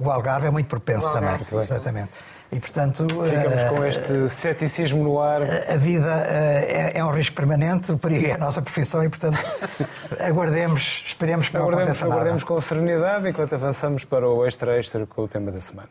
[0.00, 1.38] O Algarve é muito propenso também.
[1.62, 2.10] Exatamente.
[2.50, 5.42] E, portanto, Ficamos com eh, este ceticismo no ar.
[5.42, 9.08] A vida eh, é, é, um risco permanente, o perigo é a nossa profissão e,
[9.10, 9.38] portanto,
[10.18, 12.14] aguardemos, esperemos que não aguardemos, aconteça nada.
[12.14, 15.90] Aguardemos com serenidade enquanto avançamos para o Extra Extra com o tema da semana.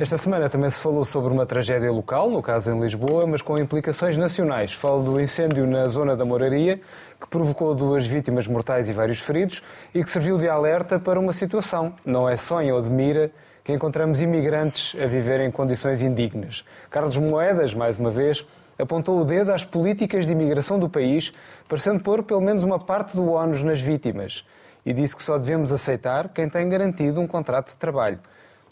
[0.00, 3.58] Esta semana também se falou sobre uma tragédia local, no caso em Lisboa, mas com
[3.58, 4.72] implicações nacionais.
[4.72, 6.80] Falo do incêndio na zona da Moraria,
[7.20, 11.34] que provocou duas vítimas mortais e vários feridos e que serviu de alerta para uma
[11.34, 13.30] situação, não é sonho de mira,
[13.62, 16.64] que encontramos imigrantes a viver em condições indignas.
[16.88, 18.42] Carlos Moedas, mais uma vez,
[18.78, 21.30] apontou o dedo às políticas de imigração do país,
[21.68, 24.46] parecendo pôr pelo menos uma parte do ónus nas vítimas,
[24.86, 28.18] e disse que só devemos aceitar quem tem garantido um contrato de trabalho.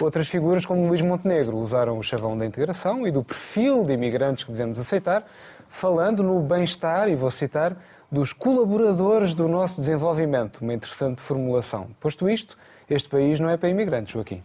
[0.00, 4.44] Outras figuras, como Luís Montenegro, usaram o chavão da integração e do perfil de imigrantes
[4.44, 5.26] que devemos aceitar,
[5.68, 7.76] falando no bem-estar, e vou citar,
[8.10, 10.58] dos colaboradores do nosso desenvolvimento.
[10.58, 11.88] Uma interessante formulação.
[12.00, 12.56] Posto isto,
[12.88, 14.42] este país não é para imigrantes, Joaquim.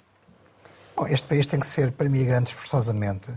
[0.96, 3.32] Bom, este país tem que ser para imigrantes forçosamente,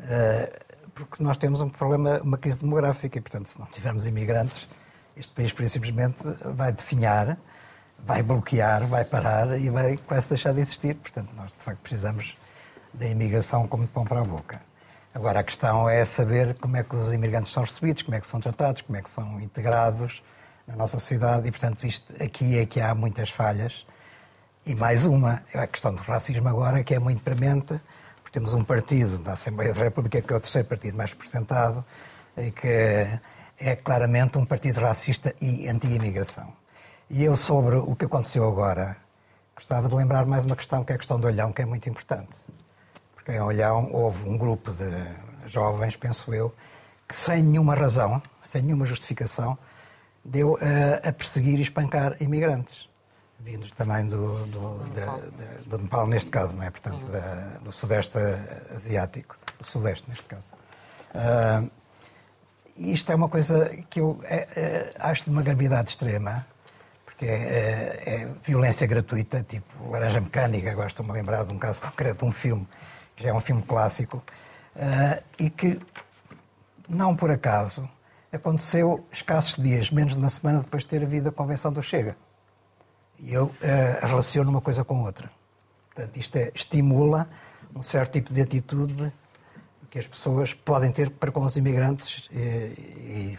[0.00, 0.60] eh,
[0.94, 4.68] porque nós temos um problema, uma crise demográfica, e, portanto, se não tivermos imigrantes,
[5.16, 7.38] este país, simplesmente, vai definhar
[8.04, 10.94] vai bloquear, vai parar e vai quase deixar de existir.
[10.94, 12.36] Portanto, nós de facto precisamos
[12.94, 14.60] da imigração como de pão para a boca.
[15.14, 18.26] Agora, a questão é saber como é que os imigrantes são recebidos, como é que
[18.26, 20.22] são tratados, como é que são integrados
[20.66, 23.86] na nossa sociedade e, portanto, isto aqui é que há muitas falhas.
[24.66, 27.80] E mais uma, é a questão do racismo agora, que é muito premente,
[28.22, 31.84] porque temos um partido na Assembleia da República, que é o terceiro partido mais representado,
[32.36, 33.18] e que
[33.58, 36.57] é claramente um partido racista e anti-imigração.
[37.10, 38.96] E eu, sobre o que aconteceu agora,
[39.54, 41.88] gostava de lembrar mais uma questão, que é a questão do Olhão, que é muito
[41.88, 42.36] importante.
[43.14, 44.90] Porque em Olhão houve um grupo de
[45.46, 46.54] jovens, penso eu,
[47.08, 49.56] que sem nenhuma razão, sem nenhuma justificação,
[50.22, 52.90] deu a, a perseguir e espancar imigrantes,
[53.40, 56.70] vindos também do, do, do, do Nepal, neste caso, não é?
[56.70, 58.18] portanto, da, do Sudeste
[58.70, 60.52] Asiático, do Sudeste, neste caso.
[61.14, 61.70] Uh,
[62.76, 66.46] isto é uma coisa que eu é, é, acho de uma gravidade extrema,
[67.18, 71.58] que é, é, é, violência gratuita, tipo Laranja Mecânica, agora estou-me a lembrar de um
[71.58, 72.66] caso concreto, um filme,
[73.16, 74.22] que já é um filme clássico,
[74.76, 75.80] uh, e que,
[76.88, 77.90] não por acaso,
[78.32, 82.16] aconteceu escassos dias, menos de uma semana depois de ter havido a convenção do Chega.
[83.26, 83.54] Eu uh,
[84.06, 85.28] relaciono uma coisa com outra.
[85.92, 87.28] Portanto, isto é, estimula
[87.74, 89.12] um certo tipo de atitude
[89.90, 93.38] que as pessoas podem ter para com os imigrantes e, e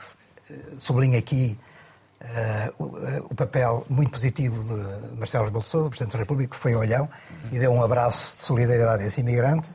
[0.77, 1.57] sublinho aqui
[2.21, 6.55] uh, o, o, papel muito positivo de Marcelo Rebelo de Sousa, Presidente da República, que
[6.55, 7.09] foi ao Olhão
[7.51, 9.69] e deu um abraço de solidariedade a esse imigrante.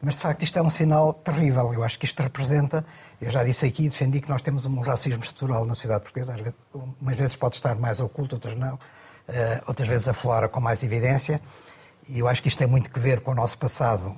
[0.00, 1.72] Mas, de facto, isto é um sinal terrível.
[1.72, 2.84] Eu acho que isto representa,
[3.20, 6.34] eu já disse aqui, defendi que nós temos um racismo estrutural na sociedade portuguesa.
[6.34, 6.54] Às vezes,
[7.00, 8.74] umas vezes pode estar mais oculto, outras não.
[8.74, 11.40] Uh, outras vezes aflora com mais evidência.
[12.06, 14.14] E eu acho que isto tem muito que ver com o nosso passado.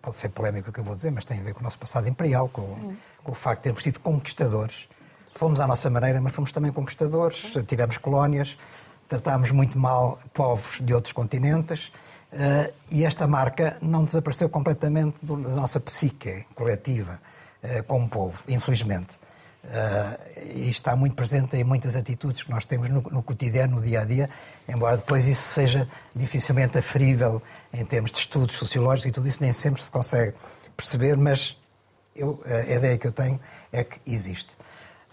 [0.00, 1.78] Pode ser polémico o que eu vou dizer, mas tem a ver com o nosso
[1.78, 4.86] passado imperial, com, com o facto de termos sido conquistadores.
[5.34, 8.56] Fomos à nossa maneira, mas fomos também conquistadores, tivemos colónias,
[9.08, 11.92] tratámos muito mal povos de outros continentes.
[12.32, 17.20] Uh, e esta marca não desapareceu completamente da nossa psique coletiva
[17.62, 19.16] uh, como povo, infelizmente.
[19.64, 23.82] Uh, e está muito presente em muitas atitudes que nós temos no, no cotidiano, no
[23.82, 24.30] dia a dia,
[24.68, 27.40] embora depois isso seja dificilmente aferível
[27.72, 30.34] em termos de estudos sociológicos e tudo isso, nem sempre se consegue
[30.76, 31.56] perceber, mas
[32.14, 33.40] eu, a ideia que eu tenho
[33.72, 34.56] é que existe.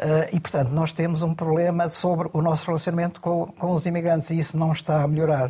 [0.02, 4.32] Uh, e, portanto, nós temos um problema sobre o nosso relacionamento com, com os imigrantes
[4.32, 5.50] e isso não está a melhorar.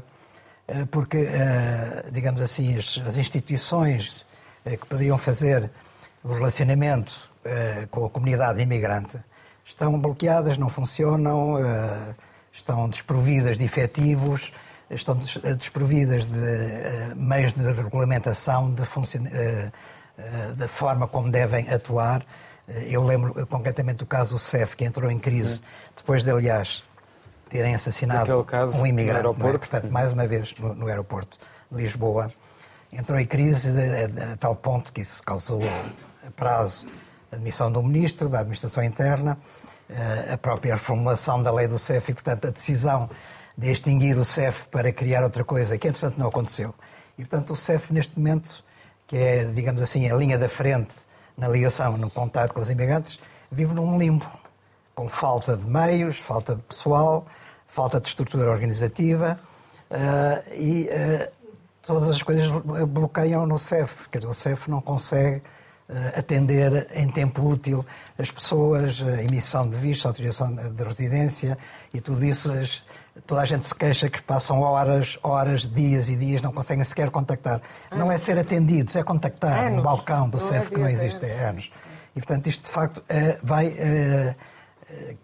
[0.67, 4.25] Uh, porque, uh, digamos assim, as, instituições
[4.65, 5.71] que poderiam fazer
[6.23, 7.31] o relacionamento
[7.89, 9.17] com a comunidade imigrante
[9.65, 11.57] estão bloqueadas, não funcionam,
[12.53, 14.53] estão desprovidas de efetivos,
[14.87, 15.17] estão
[15.57, 18.85] desprovidas de meios de regulamentação de
[20.67, 22.23] forma como devem atuar.
[22.67, 25.61] Eu lembro concretamente do caso do CEF, que entrou em crise
[25.95, 26.83] depois de, aliás,
[27.49, 28.45] terem assassinado
[28.75, 29.27] um imigrante.
[29.27, 29.57] É?
[29.57, 31.37] Portanto, mais uma vez, no, no aeroporto
[31.71, 32.31] de Lisboa.
[32.91, 35.61] Entrou em crise a, a, a tal ponto que isso causou
[36.35, 36.87] prazo
[37.31, 39.37] admissão do Ministro, da Administração Interna,
[39.89, 43.09] eh, a própria reformulação da lei do CEF e, portanto, a decisão
[43.57, 46.75] de extinguir o CEF para criar outra coisa, que, entretanto, não aconteceu.
[47.17, 48.63] E, portanto, o CEF, neste momento,
[49.07, 50.95] que é, digamos assim, a linha da frente
[51.37, 53.19] na ligação, no contato com os imigrantes,
[53.51, 54.25] vive num limbo,
[54.93, 57.25] com falta de meios, falta de pessoal,
[57.67, 59.39] falta de estrutura organizativa
[59.89, 61.31] uh, e uh,
[61.81, 62.51] todas as coisas
[62.87, 64.07] bloqueiam no CEF.
[64.09, 65.41] Quer dizer, o CEF não consegue
[65.93, 67.85] eh, atender em tempo útil
[68.17, 71.57] as pessoas, a emissão de vistos, autorização de residência
[71.93, 72.49] e tudo isso.
[73.27, 77.09] Toda a gente se queixa que passam horas, horas, dias e dias, não conseguem sequer
[77.09, 77.61] contactar.
[77.91, 79.79] Não é ser atendidos, é contactar anos.
[79.79, 81.71] um balcão do CEF que não existe há anos.
[82.15, 84.35] E, portanto, isto de facto eh, vai eh,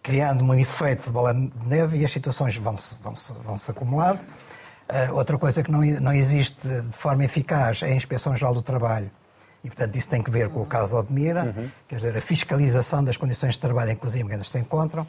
[0.03, 3.71] criando um efeito de bola de neve e as situações vão-se vão -se, vão -se
[3.71, 4.25] acumulando.
[5.13, 9.11] outra coisa que não, não existe de forma eficaz é a Inspeção Geral do Trabalho
[9.63, 11.69] e, portanto, isso tem que ver com o caso de Odmira, uhum.
[11.87, 15.05] quer dizer, a fiscalização das condições de trabalho em que os imigrantes se encontram.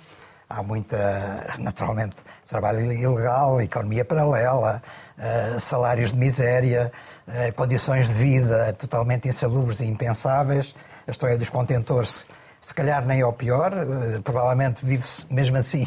[0.49, 4.83] Há muita, naturalmente, trabalho ilegal, economia paralela,
[5.19, 6.91] uh, salários de miséria,
[7.27, 10.75] uh, condições de vida totalmente insalubres e impensáveis.
[11.07, 12.25] A história dos contentores,
[12.63, 15.87] se calhar nem é o pior, uh, provavelmente vive-se mesmo assim.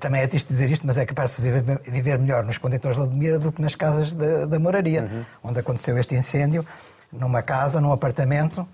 [0.00, 3.02] também é triste dizer isto, mas é capaz de viver, viver melhor nos contentores de
[3.02, 5.24] Odmira do que nas casas da, da moraria, uhum.
[5.50, 6.64] onde aconteceu este incêndio
[7.12, 8.66] numa casa, num apartamento,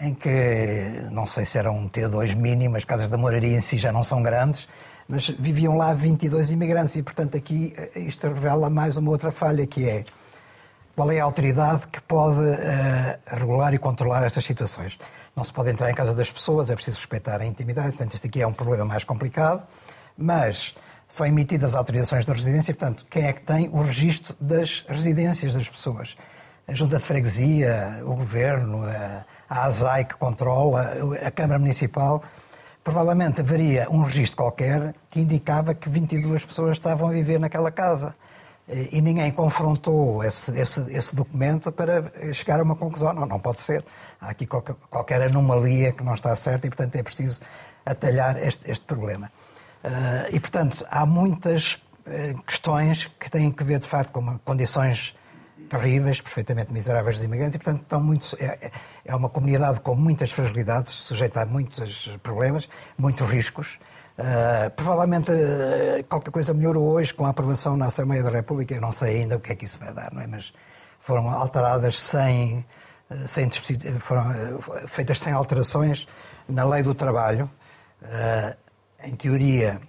[0.00, 3.78] em que não sei se era um T2 mínimo, as casas da moraria em si
[3.78, 4.66] já não são grandes,
[5.06, 9.66] mas viviam lá 22 imigrantes e, portanto, aqui eh, isto revela mais uma outra falha,
[9.66, 10.04] que é
[10.94, 14.98] qual é a autoridade que pode uh, regular e controlar estas situações.
[15.34, 18.26] Não se pode entrar em casa das pessoas, é preciso respeitar a intimidade, portanto, este
[18.26, 19.66] aqui é um problema mais complicado,
[20.16, 20.74] mas
[21.08, 25.68] são emitidas autorizações de residência, portanto, quem é que tem o registro das residências das
[25.68, 26.16] pessoas?
[26.70, 30.94] a Junta de Freguesia, o Governo, a ASAI que controla,
[31.26, 32.22] a Câmara Municipal,
[32.84, 38.14] provavelmente haveria um registro qualquer que indicava que 22 pessoas estavam a viver naquela casa.
[38.68, 43.12] E ninguém confrontou esse, esse, esse documento para chegar a uma conclusão.
[43.12, 43.84] Não, não pode ser.
[44.20, 47.40] Há aqui qualquer, qualquer anomalia que não está certa e, portanto, é preciso
[47.84, 49.30] atalhar este, este problema.
[49.82, 55.16] Uh, e, portanto, há muitas uh, questões que têm que ver, de facto, com condições
[55.70, 58.70] terríveis, perfeitamente miseráveis dos imigrantes, e, portanto, estão muito, é,
[59.04, 63.78] é uma comunidade com muitas fragilidades, sujeita a muitos problemas, muitos riscos.
[64.18, 68.80] Uh, provavelmente uh, qualquer coisa melhorou hoje com a aprovação na Assembleia da República, eu
[68.80, 70.26] não sei ainda o que é que isso vai dar, não é?
[70.26, 70.52] mas
[70.98, 72.66] foram alteradas sem,
[73.10, 73.48] uh, sem
[73.98, 74.24] foram
[74.86, 76.06] feitas sem alterações
[76.46, 77.48] na lei do trabalho.
[79.04, 79.80] em teoria,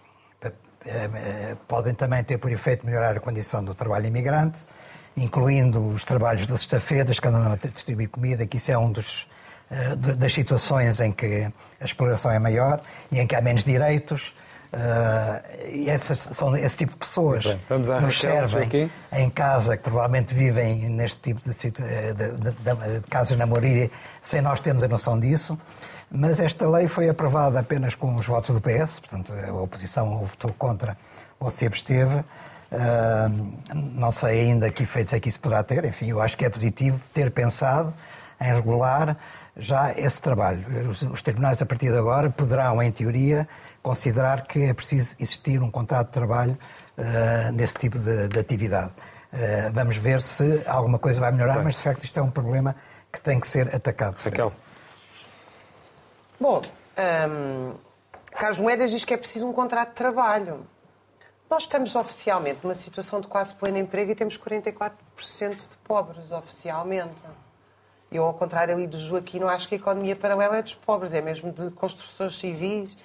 [1.67, 4.65] podem também ter por efeito melhorar a condição do trabalho imigrante
[5.15, 9.28] incluindo os trabalhos das estafetas que andam a distribuir comida, que isso é um dos
[9.71, 14.34] eh, das situações em que a exploração é maior e em que há menos direitos.
[14.74, 18.91] Uh, e essas, são esse tipo de pessoas bem, vamos à nos servem Joaquim.
[19.12, 23.91] em casa, que provavelmente vivem neste tipo de, situ- de, de, de, casas na moradia,
[24.21, 25.60] sem nós termos a noção disso.
[26.10, 30.54] Mas esta lei foi aprovada apenas com os votos do PS, portanto a oposição votou
[30.54, 30.97] contra
[31.38, 32.24] ou se absteve.
[32.71, 35.84] Uh, não sei ainda que efeitos é que isso poderá ter.
[35.84, 37.93] Enfim, eu acho que é positivo ter pensado
[38.39, 39.17] em regular
[39.57, 40.65] já esse trabalho.
[40.89, 43.47] Os, os tribunais, a partir de agora, poderão, em teoria,
[43.84, 46.57] considerar que é preciso existir um contrato de trabalho
[46.97, 48.91] uh, nesse tipo de, de atividade.
[49.34, 51.65] Uh, vamos ver se alguma coisa vai melhorar, Bem.
[51.65, 52.75] mas de facto isto é um problema
[53.12, 54.15] que tem que ser atacado.
[54.23, 54.51] Raquel.
[56.39, 56.62] Bom,
[57.29, 57.73] hum,
[58.38, 60.65] Carlos Moedas diz que é preciso um contrato de trabalho.
[61.51, 64.93] Nós estamos oficialmente numa situação de quase pleno emprego e temos 44%
[65.57, 67.11] de pobres oficialmente.
[68.09, 71.13] Eu, ao contrário ali do Joaquim, não acho que a economia paralela é dos pobres,
[71.13, 72.95] é mesmo de construções civis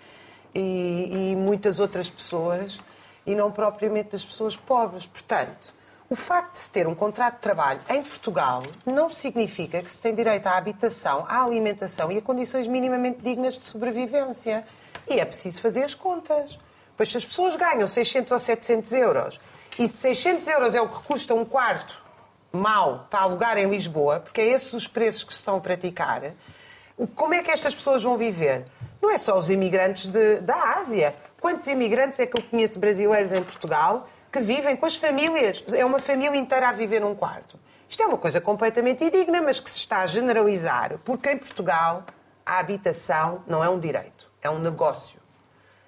[0.55, 2.81] e, e muitas outras pessoas
[3.27, 5.07] e não propriamente das pessoas pobres.
[5.07, 5.75] Portanto,
[6.09, 10.01] o facto de se ter um contrato de trabalho em Portugal não significa que se
[10.01, 14.65] tem direito à habitação, à alimentação e a condições minimamente dignas de sobrevivência.
[15.11, 16.57] E é preciso fazer as contas.
[16.97, 19.41] Pois se as pessoas ganham 600 ou 700 euros
[19.79, 21.99] e se 600 euros é o que custa um quarto
[22.53, 26.23] mau para alugar em Lisboa, porque é esses os preços que se estão a praticar,
[27.15, 28.65] como é que estas pessoas vão viver?
[29.03, 31.15] Não é só os imigrantes de- da Ásia.
[31.39, 35.63] Quantos imigrantes é que eu conheço brasileiros em Portugal que vivem com as famílias?
[35.75, 37.59] É uma família inteira a viver num quarto.
[37.89, 42.05] Isto é uma coisa completamente indigna, mas que se está a generalizar, porque em Portugal
[42.45, 45.16] a habitação não é um direito, é um negócio.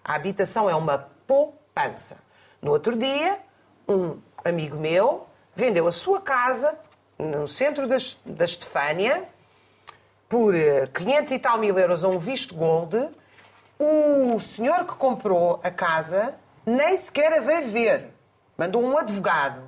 [0.09, 2.17] A habitação é uma poupança.
[2.63, 3.39] No outro dia,
[3.87, 6.79] um amigo meu vendeu a sua casa
[7.19, 9.29] no centro da, Estefânia
[10.27, 13.11] por eh, 500 e tal mil euros a um visto gold.
[13.79, 18.11] O senhor que comprou a casa nem sequer a veio ver.
[18.57, 19.61] Mandou um advogado.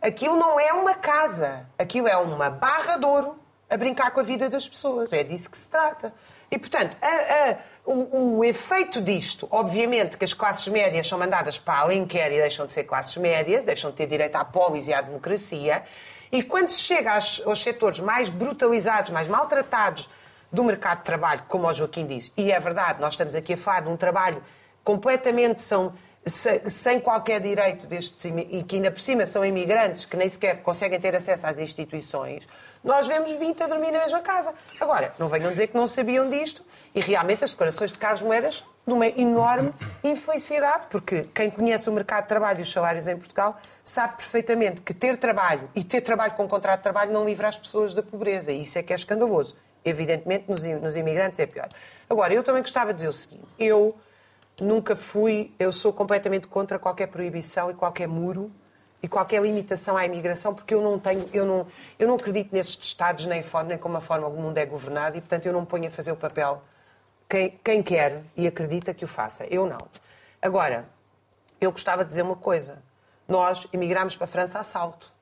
[0.00, 1.68] Aquilo não é uma casa.
[1.76, 3.36] Aquilo é uma barra de ouro
[3.68, 5.12] a brincar com a vida das pessoas.
[5.12, 6.14] É disso que se trata.
[6.50, 11.58] E, portanto, a- a- o, o efeito disto, obviamente que as classes médias são mandadas
[11.58, 14.92] para Alenquer e deixam de ser classes médias, deixam de ter direito à polis e
[14.92, 15.82] à democracia,
[16.30, 20.08] e quando se chega aos, aos setores mais brutalizados, mais maltratados
[20.52, 23.56] do mercado de trabalho, como o Joaquim disse, e é verdade, nós estamos aqui a
[23.56, 24.42] falar de um trabalho
[24.84, 25.92] completamente são,
[26.28, 30.62] se- sem qualquer direito destes e que ainda por cima são imigrantes que nem sequer
[30.62, 32.46] conseguem ter acesso às instituições,
[32.84, 34.54] nós vemos 20 a dormir na mesma casa.
[34.80, 36.64] Agora, não venham dizer que não sabiam disto
[36.94, 41.92] e realmente as declarações de Carlos Moedas de uma enorme infelicidade, porque quem conhece o
[41.92, 46.00] mercado de trabalho e os salários em Portugal sabe perfeitamente que ter trabalho e ter
[46.00, 48.92] trabalho com contrato de trabalho não livra as pessoas da pobreza e isso é que
[48.92, 49.56] é escandaloso.
[49.84, 51.68] Evidentemente, nos, nos imigrantes é pior.
[52.08, 53.94] Agora, eu também gostava de dizer o seguinte: eu
[54.60, 58.50] nunca fui, eu sou completamente contra qualquer proibição e qualquer muro
[59.02, 61.66] e qualquer limitação à imigração, porque eu não tenho, eu não,
[61.98, 65.16] eu não acredito nesses estados nem, nem como a forma como o mundo é governado
[65.16, 66.62] e, portanto, eu não me ponho a fazer o papel
[67.28, 69.44] quem, quem quer e acredita que o faça.
[69.46, 69.78] Eu não.
[70.40, 70.88] Agora,
[71.60, 72.82] eu gostava de dizer uma coisa.
[73.26, 75.12] Nós emigramos para a França a salto.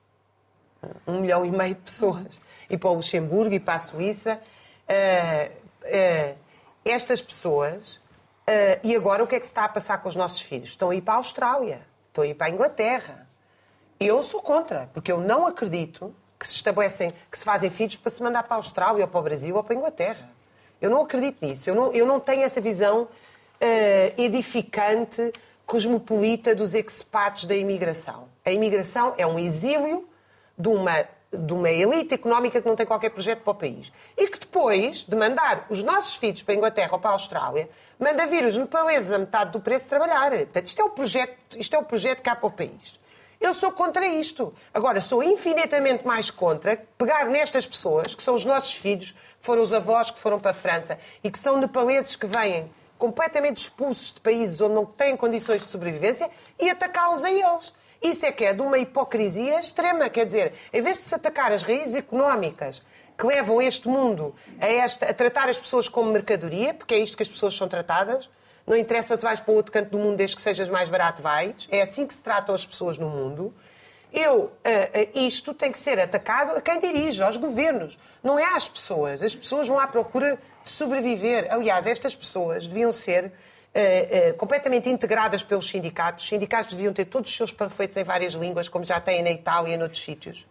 [1.05, 2.39] Um milhão e meio de pessoas.
[2.69, 4.39] E para o Luxemburgo e para a Suíça.
[4.87, 5.51] Eh,
[5.83, 6.35] eh,
[6.85, 7.99] estas pessoas.
[8.47, 10.69] Eh, e agora o que é que se está a passar com os nossos filhos?
[10.69, 13.27] Estão a ir para a Austrália, estão a ir para a Inglaterra.
[13.99, 18.09] Eu sou contra, porque eu não acredito que se estabelecem, que se fazem filhos para
[18.09, 20.29] se mandar para a Austrália ou para o Brasil ou para a Inglaterra.
[20.79, 21.69] Eu não acredito nisso.
[21.69, 23.07] Eu não, eu não tenho essa visão
[23.59, 25.33] eh, edificante,
[25.65, 28.29] cosmopolita dos expats da imigração.
[28.45, 30.07] A imigração é um exílio
[30.57, 33.91] de uma, de uma elite económica que não tem qualquer projeto para o país.
[34.17, 37.69] E que depois de mandar os nossos filhos para a Inglaterra ou para a Austrália,
[37.99, 40.31] manda vir os nepaleses a metade do preço trabalhar.
[40.31, 42.99] Portanto, isto é o projeto, isto é o projeto que há para o país.
[43.39, 44.53] Eu sou contra isto.
[44.73, 49.61] Agora, sou infinitamente mais contra pegar nestas pessoas, que são os nossos filhos, que foram
[49.61, 54.13] os avós que foram para a França e que são nepaleses que vêm completamente expulsos
[54.13, 57.73] de países onde não têm condições de sobrevivência e atacá-los a eles.
[58.01, 60.09] Isso é que é de uma hipocrisia extrema.
[60.09, 62.81] Quer dizer, em vez de se atacar as raízes económicas
[63.17, 67.17] que levam este mundo a, esta, a tratar as pessoas como mercadoria, porque é isto
[67.17, 68.29] que as pessoas são tratadas,
[68.65, 71.21] não interessa se vais para o outro canto do mundo desde que sejas mais barato,
[71.21, 71.67] vais.
[71.71, 73.53] É assim que se tratam as pessoas no mundo.
[74.11, 77.97] Eu, ah, ah, isto tem que ser atacado a quem dirige, aos governos.
[78.21, 79.23] Não é às pessoas.
[79.23, 81.47] As pessoas vão à procura de sobreviver.
[81.49, 83.31] Aliás, estas pessoas deviam ser
[83.77, 86.23] ah, ah, completamente integradas pelos sindicatos.
[86.23, 89.31] Os sindicatos deviam ter todos os seus panfletos em várias línguas, como já têm na
[89.31, 90.45] Itália e noutros sítios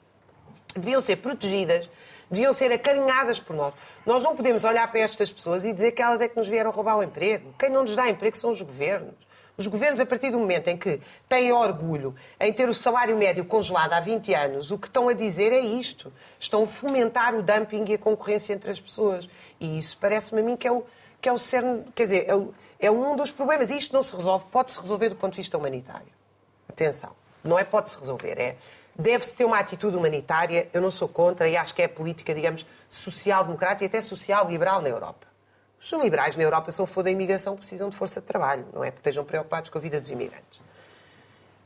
[0.79, 1.91] deviam ser protegidas,
[2.31, 3.75] deviam ser acarinhadas por nós.
[4.05, 6.71] Nós não podemos olhar para estas pessoas e dizer que elas é que nos vieram
[6.71, 7.55] roubar o emprego.
[7.59, 9.15] Quem não nos dá emprego são os governos.
[9.57, 13.43] Os governos, a partir do momento em que têm orgulho em ter o salário médio
[13.47, 16.13] congelado há 20 anos, o que estão a dizer é isto.
[16.39, 19.27] Estão a fomentar o dumping e a concorrência entre as pessoas.
[19.59, 20.85] E isso parece-me a mim que é o,
[21.27, 23.69] que é o cerne, quer dizer, é, é um dos problemas.
[23.73, 26.07] E isto não se resolve, pode-se resolver do ponto de vista humanitário.
[26.69, 27.11] Atenção,
[27.43, 28.57] não é pode-se resolver, é
[28.95, 32.65] deve-se ter uma atitude humanitária, eu não sou contra e acho que é política, digamos,
[32.89, 35.27] social-democrata e até social-liberal na Europa.
[35.81, 38.93] Os liberais na Europa são foda a imigração, precisam de força de trabalho, não é?
[38.93, 40.61] Porque estejam preocupados com a vida dos imigrantes.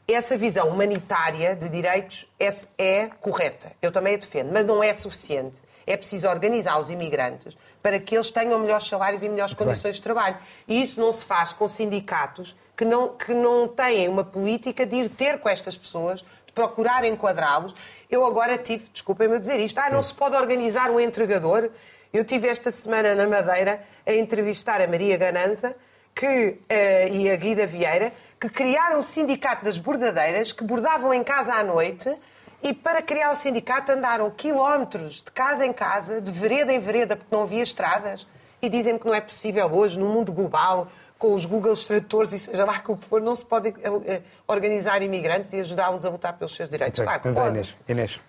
[0.08, 2.48] Essa visão humanitária de direitos é,
[2.78, 5.60] é correta, eu também a defendo, mas não é suficiente.
[5.90, 9.92] É preciso organizar os imigrantes para que eles tenham melhores salários e melhores Muito condições
[9.92, 10.00] bem.
[10.00, 10.38] de trabalho.
[10.68, 14.96] E isso não se faz com sindicatos que não, que não têm uma política de
[14.96, 17.74] ir ter com estas pessoas, de procurar enquadrá-los.
[18.08, 21.70] Eu agora tive, desculpem-me dizer isto, ah, não se pode organizar um entregador.
[22.12, 25.76] Eu tive esta semana na Madeira a entrevistar a Maria Gananza
[26.14, 31.22] que, uh, e a Guida Vieira, que criaram o sindicato das bordadeiras, que bordavam em
[31.22, 32.16] casa à noite
[32.62, 37.16] e para criar o sindicato andaram quilómetros de casa em casa, de vereda em vereda,
[37.16, 38.26] porque não havia estradas.
[38.60, 40.88] E dizem-me que não é possível hoje, no mundo global,
[41.18, 43.74] com os Google Tradutores e seja lá o que for, não se pode eh,
[44.06, 47.00] eh, organizar imigrantes e ajudá-los a lutar pelos seus direitos.
[47.00, 47.48] Claro, pode.
[47.48, 47.76] Inês.
[47.88, 48.20] Inês.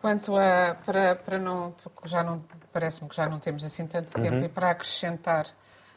[0.00, 0.76] Quanto a.
[0.84, 1.74] Para, para não.
[1.82, 2.44] Porque já não.
[2.72, 4.44] Parece-me que já não temos assim tanto tempo uhum.
[4.44, 5.46] e para acrescentar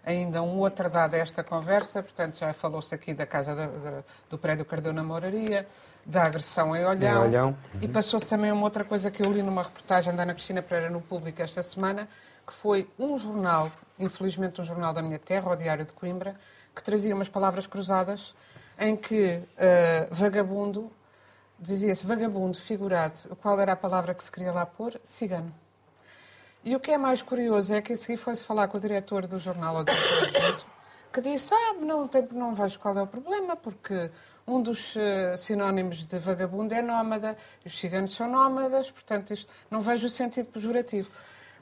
[0.07, 4.03] ainda um outro dado a esta conversa, portanto já falou-se aqui da casa da, da,
[4.29, 5.67] do prédio Cardeu na Moraria,
[6.05, 7.25] da agressão em Olhão.
[7.25, 7.47] Em Olhão.
[7.49, 7.79] Uhum.
[7.81, 10.89] E passou-se também uma outra coisa que eu li numa reportagem da Ana Cristina Pereira
[10.89, 12.07] no Público esta semana,
[12.45, 16.37] que foi um jornal, infelizmente um jornal da minha terra, o Diário de Coimbra,
[16.73, 18.33] que trazia umas palavras cruzadas
[18.79, 20.89] em que uh, vagabundo,
[21.59, 23.35] dizia-se vagabundo figurado.
[23.41, 24.97] Qual era a palavra que se queria lá pôr?
[25.03, 25.53] Cigano.
[26.67, 29.25] E o que é mais curioso é que a seguir foi-se falar com o diretor
[29.25, 29.85] do jornal,
[31.13, 34.11] que disse, ah, não, tem, não vejo qual é o problema, porque
[34.45, 39.79] um dos uh, sinónimos de vagabundo é nómada, os ciganos são nómadas, portanto, isto, não
[39.79, 41.09] vejo o sentido pejorativo.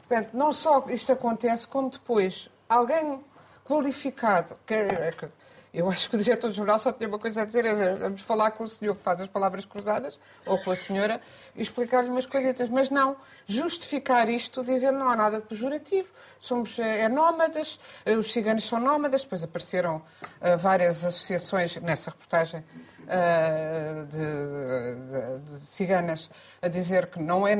[0.07, 3.23] Portanto, não só isto acontece, como depois alguém
[3.63, 5.29] qualificado, que, é, que
[5.75, 8.21] eu acho que o diretor do jornal só tinha uma coisa a dizer, é, vamos
[8.21, 11.19] falar com o senhor que faz as palavras cruzadas, ou com a senhora,
[11.53, 12.69] e explicar-lhe umas coisitas.
[12.69, 18.15] Mas não, justificar isto dizendo não há nada de pejorativo, somos é, é nómadas, eh,
[18.15, 25.59] os ciganos são nómadas, depois apareceram uh, várias associações nessa reportagem uh, de, de, de,
[25.59, 26.29] ciganas
[26.61, 27.55] a dizer que não é,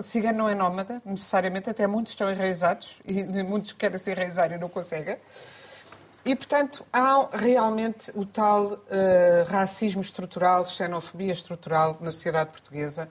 [0.00, 4.58] cigano não é nómada, necessariamente, até muitos estão enraizados, e muitos querem se enraizar e
[4.58, 5.16] não conseguem.
[6.24, 8.80] E, portanto, há realmente o tal uh,
[9.48, 13.08] racismo estrutural, xenofobia estrutural na sociedade portuguesa.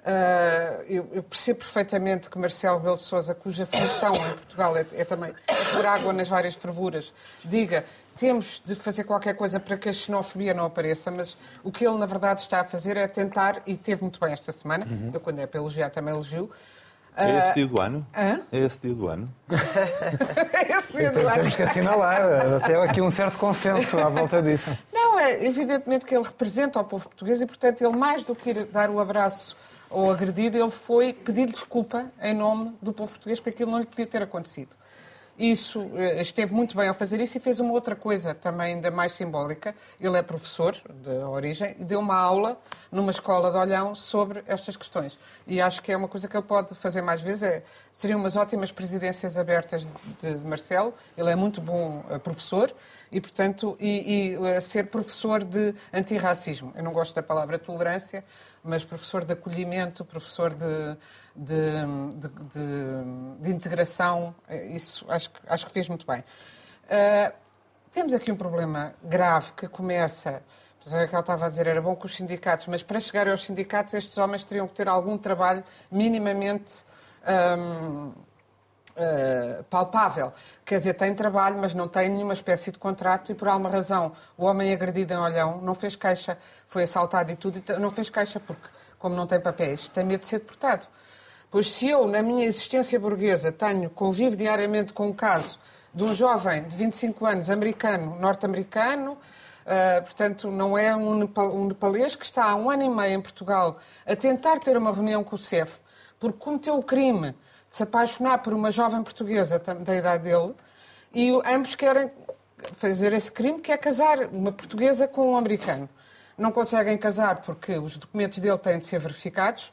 [0.00, 4.86] Uh, eu, eu, percebo perfeitamente que Marcelo Rebelo de Sousa, cuja função em Portugal é,
[4.92, 5.32] é também
[5.72, 7.12] pôr água nas várias fervuras,
[7.44, 7.84] diga
[8.20, 11.96] temos de fazer qualquer coisa para que a xenofobia não apareça, mas o que ele,
[11.96, 15.10] na verdade, está a fazer é tentar, e teve muito bem esta semana, uhum.
[15.14, 16.50] eu quando é para elogiar também elogio,
[17.16, 18.06] é esse dia do ano?
[18.16, 18.40] Hã?
[18.52, 19.28] É esse dia do ano?
[19.50, 21.34] é esse dia do ano.
[21.34, 22.20] Temos que assinalar.
[22.56, 24.76] Até aqui um certo consenso à volta disso.
[24.92, 28.50] Não, é evidentemente que ele representa o povo português e, portanto, ele mais do que
[28.50, 29.56] ir dar o abraço
[29.90, 33.86] ou agredido, ele foi pedir desculpa em nome do povo português porque aquilo não lhe
[33.86, 34.76] podia ter acontecido.
[35.40, 38.90] Isso eh, esteve muito bem ao fazer isso e fez uma outra coisa também ainda
[38.90, 39.74] mais simbólica.
[39.98, 42.60] Ele é professor de origem e deu uma aula
[42.92, 45.18] numa escola de Olhão sobre estas questões.
[45.46, 47.42] E acho que é uma coisa que ele pode fazer mais vezes.
[47.42, 49.88] É, seriam umas ótimas presidências abertas
[50.20, 50.92] de, Marcelo.
[51.16, 52.70] Ele é muito bom uh, professor
[53.10, 56.70] e, portanto, e, e uh, ser professor de antirracismo.
[56.76, 58.22] Eu não gosto da palavra tolerância,
[58.62, 60.98] mas professor de acolhimento, professor de,
[61.40, 61.72] de,
[62.16, 66.20] de, de, de integração, eh, isso acho, acho que fez muito bem.
[66.20, 67.32] Uh,
[67.90, 70.42] temos aqui um problema grave que começa.
[70.84, 73.44] O que ela estava a dizer era bom com os sindicatos, mas para chegar aos
[73.44, 76.84] sindicatos, estes homens teriam que ter algum trabalho minimamente
[77.58, 78.14] um, uh,
[78.96, 80.32] eh, palpável.
[80.64, 84.12] Quer dizer, tem trabalho, mas não tem nenhuma espécie de contrato e, por alguma razão,
[84.36, 88.08] o homem agredido em Olhão não fez queixa, foi assaltado e tudo, e não fez
[88.08, 88.68] queixa porque,
[88.98, 90.86] como não tem papéis, tem medo de ser deportado.
[91.50, 95.58] Pois se eu, na minha existência burguesa, tenho, convivo diariamente com um caso
[95.92, 101.66] de um jovem de 25 anos, americano, norte-americano, uh, portanto, não é um, nepal, um
[101.66, 105.24] nepalês que está há um ano e meio em Portugal a tentar ter uma reunião
[105.24, 105.80] com o CEF,
[106.20, 107.32] porque cometeu o crime
[107.68, 110.54] de se apaixonar por uma jovem portuguesa da idade dele,
[111.12, 112.12] e ambos querem
[112.74, 115.88] fazer esse crime, que é casar uma portuguesa com um americano.
[116.38, 119.72] Não conseguem casar porque os documentos dele têm de ser verificados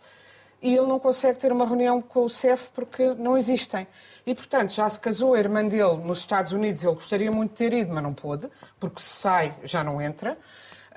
[0.61, 3.87] e ele não consegue ter uma reunião com o CEF porque não existem.
[4.25, 7.57] E, portanto, já se casou a irmã dele nos Estados Unidos, ele gostaria muito de
[7.57, 8.49] ter ido, mas não pôde,
[8.79, 10.37] porque se sai já não entra.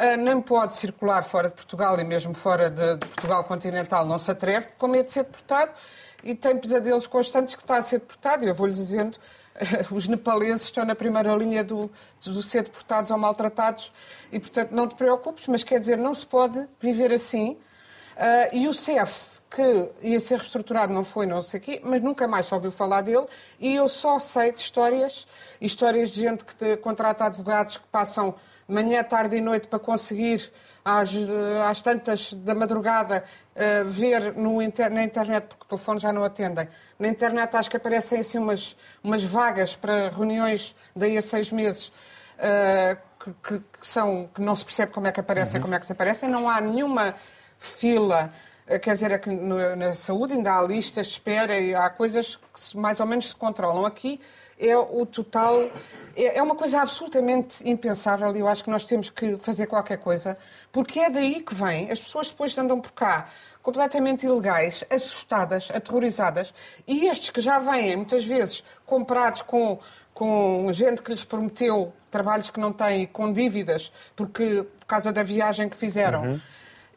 [0.00, 4.18] Uh, nem pode circular fora de Portugal e mesmo fora de, de, Portugal continental não
[4.18, 5.72] se atreve, com medo de ser deportado
[6.24, 8.42] e tem pesadelos constantes que está a ser deportado.
[8.42, 9.18] E eu vou-lhe dizendo,
[9.92, 11.90] os nepaleses estão na primeira linha do,
[12.24, 13.92] do ser deportados ou maltratados
[14.32, 17.58] e, portanto, não te preocupes, mas quer dizer, não se pode viver assim.
[18.16, 22.00] Uh, e o CEF, que ia ser reestruturado, não foi, não sei o quê, mas
[22.00, 23.26] nunca mais ouviu falar dele
[23.58, 25.26] e eu só sei de histórias,
[25.60, 28.32] histórias de gente que contrata advogados que passam
[28.68, 30.52] manhã, tarde e noite para conseguir,
[30.84, 31.10] às,
[31.68, 33.24] às tantas da madrugada,
[33.56, 37.68] uh, ver no inter, na internet, porque o telefone já não atendem, na internet acho
[37.68, 41.88] que aparecem assim umas, umas vagas para reuniões daí a seis meses,
[42.38, 45.62] uh, que, que, que, são, que não se percebe como é que aparecem, uhum.
[45.62, 47.16] como é que desaparecem, não há nenhuma
[47.58, 48.32] fila
[48.78, 52.76] quer dizer, é que na saúde ainda há listas de espera e há coisas que
[52.76, 53.84] mais ou menos se controlam.
[53.84, 54.20] Aqui
[54.58, 55.70] é o total.
[56.14, 59.98] É, é uma coisa absolutamente impensável e eu acho que nós temos que fazer qualquer
[59.98, 60.36] coisa,
[60.70, 61.90] porque é daí que vem.
[61.90, 63.26] As pessoas depois andam por cá
[63.62, 66.54] completamente ilegais, assustadas, aterrorizadas,
[66.86, 69.78] e estes que já vêm, muitas vezes, comprados com,
[70.14, 75.22] com gente que lhes prometeu trabalhos que não têm, com dívidas, porque, por causa da
[75.22, 76.22] viagem que fizeram.
[76.22, 76.40] Uhum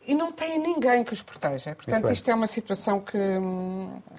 [0.06, 1.76] e não têm ninguém que os proteja.
[1.76, 3.18] Portanto, isto é uma situação que,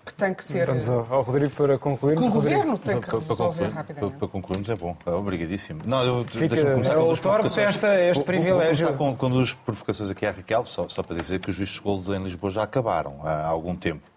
[0.05, 0.67] que tem que ser.
[0.67, 2.17] Vamos ao, ao Rodrigo para concluir.
[2.17, 4.11] Que o Governo tem que resolver rapidamente.
[4.11, 4.97] Para, para concluirmos, é bom.
[5.07, 5.83] Obrigadíssimo.
[5.85, 7.69] Não, eu, Fica, começar com duas provocações.
[7.69, 8.87] Esta, este vou, privilégio.
[8.89, 11.57] Vou começar com, com duas provocações aqui à Raquel, só, só para dizer que os
[11.57, 14.14] juízes de em Lisboa já acabaram há algum tempo.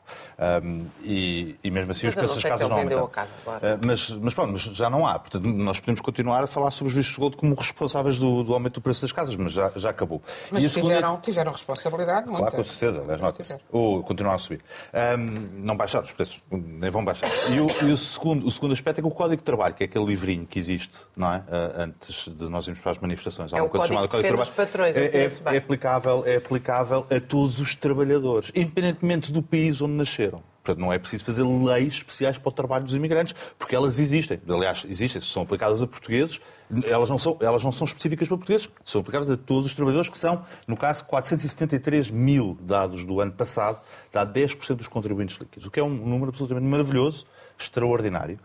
[0.63, 3.05] Um, e, e, mesmo assim mas os preços das casas não aumentam.
[3.05, 5.17] Uh, mas, mas pronto, mas já não há.
[5.17, 8.53] Portanto, nós podemos continuar a falar sobre os juízes de gold como responsáveis do, do,
[8.53, 10.21] aumento do preço das casas, mas já, já acabou.
[10.51, 10.95] Mas e segunda...
[10.95, 13.57] tiveram, tiveram responsabilidade, Claro, com certeza, aliás, nota-se.
[13.71, 14.61] Ou continuar a subir.
[14.93, 17.29] Um, não baixar, os preços nem vão baixar.
[17.51, 19.83] E, o, e o, segundo, o segundo aspecto é que o Código de Trabalho, que
[19.83, 21.37] é aquele livrinho que existe, não é?
[21.37, 23.53] Uh, antes de nós irmos para as manifestações.
[23.53, 24.55] Há é uma coisa chamada Código de Trabalho.
[24.55, 29.93] Patrões, é, é, é, aplicável, é aplicável a todos os trabalhadores, independentemente do país onde
[29.97, 30.41] nasceram.
[30.63, 34.39] Portanto, não é preciso fazer leis especiais para o trabalho dos imigrantes, porque elas existem.
[34.49, 36.41] Aliás, existem, são aplicadas a portugueses,
[36.83, 40.09] elas não são, elas não são específicas para portugueses, são aplicadas a todos os trabalhadores,
[40.09, 43.79] que são, no caso, 473 mil dados do ano passado,
[44.11, 47.25] dá 10% dos contribuintes líquidos, o que é um número absolutamente maravilhoso,
[47.57, 48.37] extraordinário.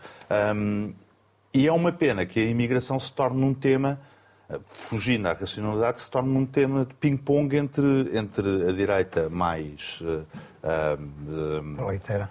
[0.54, 0.94] Um,
[1.52, 4.00] e é uma pena que a imigração se torne um tema
[4.70, 10.26] fugindo à racionalidade, se torna um tema de ping-pong entre, entre a direita mais uh,
[11.76, 12.30] Proleiteira.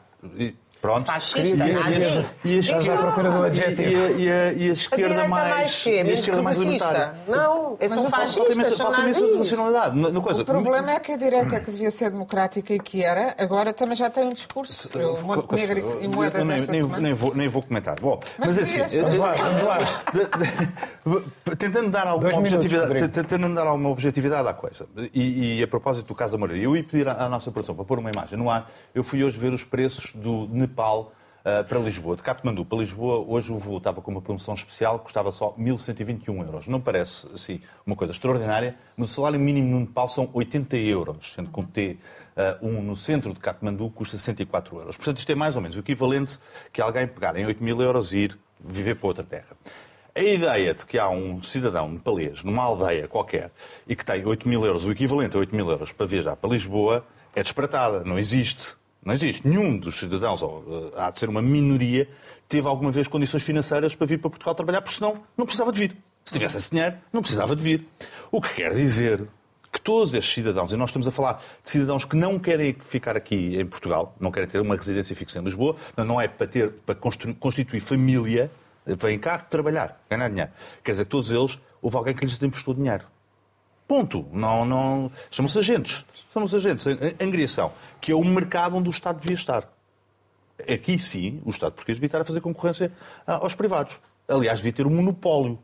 [0.82, 1.05] Pronto.
[1.05, 2.25] Fascista, nazi.
[2.43, 4.17] E, a esquerda, procura do adjetivo.
[4.17, 5.86] E, e, a, e a esquerda a mais.
[5.86, 7.13] E a esquerda mais libertária.
[7.27, 9.38] Não, eles são fascistas, são nazis.
[9.38, 9.95] racionalidade.
[9.95, 10.41] No, coisa.
[10.41, 13.95] O problema é que a direita que devia ser democrática e que era, agora também
[13.95, 14.89] já tem um discurso.
[15.51, 17.99] Negro e moedas nem, nem, nem, vou, nem vou comentar.
[17.99, 19.01] Bom, mas, mas é assim,
[21.57, 24.88] tentando dar alguma objetividade, tentando dar alguma objetividade à coisa.
[25.13, 27.75] E, e a propósito do caso da Moreira, eu ia pedir à, à nossa produção
[27.75, 28.71] para pôr uma imagem no ar.
[28.95, 32.15] Eu fui hoje ver os preços do Nepal uh, para Lisboa.
[32.15, 36.45] De Katmandu para Lisboa, hoje o voo estava com uma promoção especial, custava só 1.121
[36.45, 36.67] euros.
[36.67, 41.34] Não parece, assim, uma coisa extraordinária, mas o salário mínimo no Nepal são 80 euros,
[41.36, 44.95] sendo que um T1 uh, um no centro de Katmandu custa 104 euros.
[44.95, 46.39] Portanto, isto é mais ou menos o equivalente
[46.72, 49.57] que alguém pegar em 8 mil euros e ir viver para outra terra.
[50.13, 53.49] A ideia de que há um cidadão nepalês numa aldeia qualquer
[53.88, 56.49] e que tem 8 mil euros, o equivalente a 8 mil euros para viajar para
[56.49, 58.76] Lisboa, é disparatada, não existe.
[59.03, 59.47] Não existe.
[59.47, 62.07] Nenhum dos cidadãos, ou uh, há de ser uma minoria,
[62.47, 65.79] teve alguma vez condições financeiras para vir para Portugal trabalhar, porque senão não precisava de
[65.79, 65.97] vir.
[66.25, 67.87] Se tivesse esse dinheiro, não precisava de vir.
[68.31, 69.27] O que quer dizer
[69.71, 73.15] que todos estes cidadãos, e nós estamos a falar de cidadãos que não querem ficar
[73.15, 76.71] aqui em Portugal, não querem ter uma residência fixa em Lisboa, não é para, ter,
[76.85, 78.51] para constituir família,
[78.85, 80.51] vêm cá trabalhar, ganhar dinheiro.
[80.83, 83.05] Quer dizer, todos eles, houve alguém que lhes emprestou dinheiro.
[83.91, 84.25] Ponto.
[84.31, 85.11] Não, não...
[85.29, 86.05] Chamam-se agentes.
[86.31, 86.87] Chamam-se agentes.
[87.19, 89.67] Angriação, que é o mercado onde o Estado devia estar.
[90.61, 92.89] Aqui sim, o Estado português devia estar a fazer concorrência
[93.27, 93.99] ah, aos privados.
[94.29, 95.59] Aliás, devia ter um monopólio.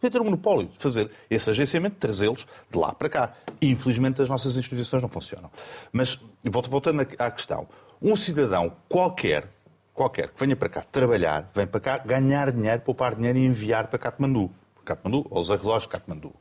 [0.00, 3.34] Devia ter um monopólio de fazer esse agenciamento, trazê-los de lá para cá.
[3.62, 5.48] Infelizmente, as nossas instituições não funcionam.
[5.92, 7.68] Mas, voltando à questão,
[8.02, 9.46] um cidadão qualquer,
[9.94, 13.86] qualquer que venha para cá trabalhar, vem para cá ganhar dinheiro, poupar dinheiro e enviar
[13.86, 14.50] para Katmandu.
[14.84, 16.34] Katmandu, aos arredores de Katmandu.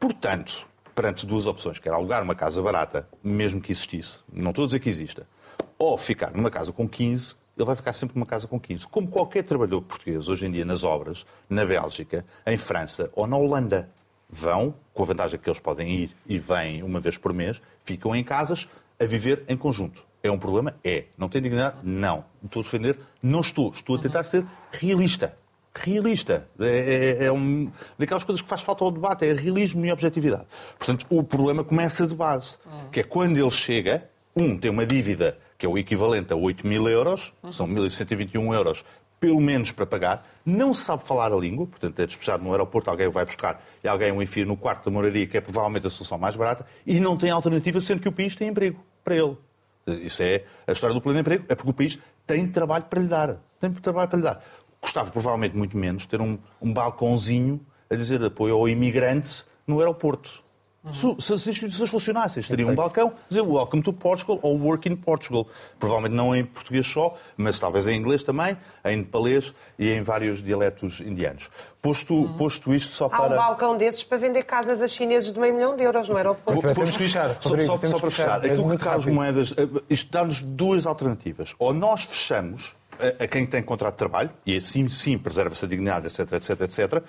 [0.00, 4.66] Portanto, perante duas opções, quer alugar uma casa barata, mesmo que existisse, não estou a
[4.66, 5.28] dizer que exista,
[5.78, 8.88] ou ficar numa casa com 15, ele vai ficar sempre numa casa com 15.
[8.88, 13.36] Como qualquer trabalhador português hoje em dia nas obras, na Bélgica, em França ou na
[13.36, 13.90] Holanda.
[14.28, 18.14] Vão, com a vantagem que eles podem ir e vêm uma vez por mês, ficam
[18.14, 20.06] em casas a viver em conjunto.
[20.22, 20.74] É um problema?
[20.84, 21.06] É.
[21.18, 21.78] Não tem dignidade?
[21.82, 22.24] Não.
[22.44, 22.98] Estou a defender?
[23.22, 23.72] Não estou.
[23.72, 25.36] Estou a tentar ser realista.
[25.74, 26.48] Realista.
[26.58, 29.24] É, é, é um, daquelas coisas que faz falta ao debate.
[29.24, 30.46] É realismo e objetividade.
[30.78, 32.56] Portanto, o problema começa de base.
[32.90, 36.66] Que é quando ele chega, um, tem uma dívida que é o equivalente a 8
[36.66, 38.82] mil euros, são 1.121 euros,
[39.20, 43.06] pelo menos para pagar, não sabe falar a língua, portanto é despejado no aeroporto, alguém
[43.06, 45.90] o vai buscar e alguém o enfia no quarto da moraria, que é provavelmente a
[45.90, 49.36] solução mais barata, e não tem alternativa, sendo que o país tem emprego para ele.
[49.86, 53.00] Isso é a história do plano de emprego, é porque o país tem trabalho para
[53.00, 53.36] lhe dar.
[53.60, 54.42] Tem trabalho para lhe dar.
[54.80, 57.60] Gostava provavelmente muito menos ter um, um balcãozinho
[57.90, 60.42] a dizer apoio ao imigrante no aeroporto.
[60.82, 61.20] Uhum.
[61.20, 65.46] Se, as instituições funcionassem, teria um balcão, dizer Welcome to Portugal ou Work in Portugal.
[65.78, 68.56] Provavelmente não em português só, mas talvez em inglês também,
[68.86, 71.50] em nepalês e em vários dialetos indianos.
[71.82, 72.32] Posto, uhum.
[72.32, 73.24] posto isto só para.
[73.24, 76.16] Há um balcão desses para vender casas a chineses de meio milhão de euros no
[76.16, 76.74] aeroporto.
[76.74, 79.52] Posto isto, só, só, só para fechar, aquilo que Carlos Moedas.
[79.54, 81.54] Eh, isto dá-nos duas alternativas.
[81.58, 82.74] Ou nós fechamos
[83.18, 87.02] a, quem tem contrato de trabalho, e assim sim preserva-se a dignidade, etc, etc, etc.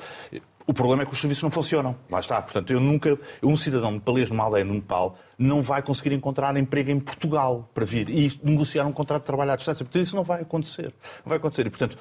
[0.66, 1.96] O problema é que os serviços não funcionam.
[2.10, 2.42] Lá está.
[2.42, 3.18] Portanto, eu nunca.
[3.42, 7.84] Um cidadão nepalês numa aldeia no Nepal não vai conseguir encontrar emprego em Portugal para
[7.84, 9.84] vir e negociar um contrato de trabalho à distância.
[9.84, 10.94] Portanto, isso não vai acontecer.
[11.26, 11.66] Não vai acontecer.
[11.66, 11.98] E, portanto,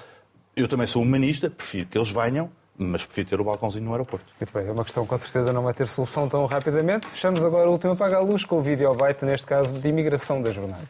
[0.55, 4.27] eu também sou humanista, prefiro que eles venham, mas prefiro ter o balcãozinho no aeroporto.
[4.39, 7.07] Muito bem, é uma questão com certeza não vai ter solução tão rapidamente.
[7.07, 10.43] Fechamos agora o último apaga a luz com o vídeo byte, neste caso, de imigração
[10.43, 10.89] da jornada.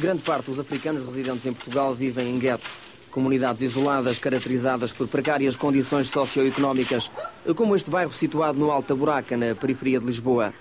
[0.00, 2.78] Grande parte dos africanos residentes em Portugal vivem em guetos,
[3.10, 7.10] comunidades isoladas caracterizadas por precárias condições socioeconómicas,
[7.56, 10.54] como este bairro situado no Alta Buraca, na periferia de Lisboa.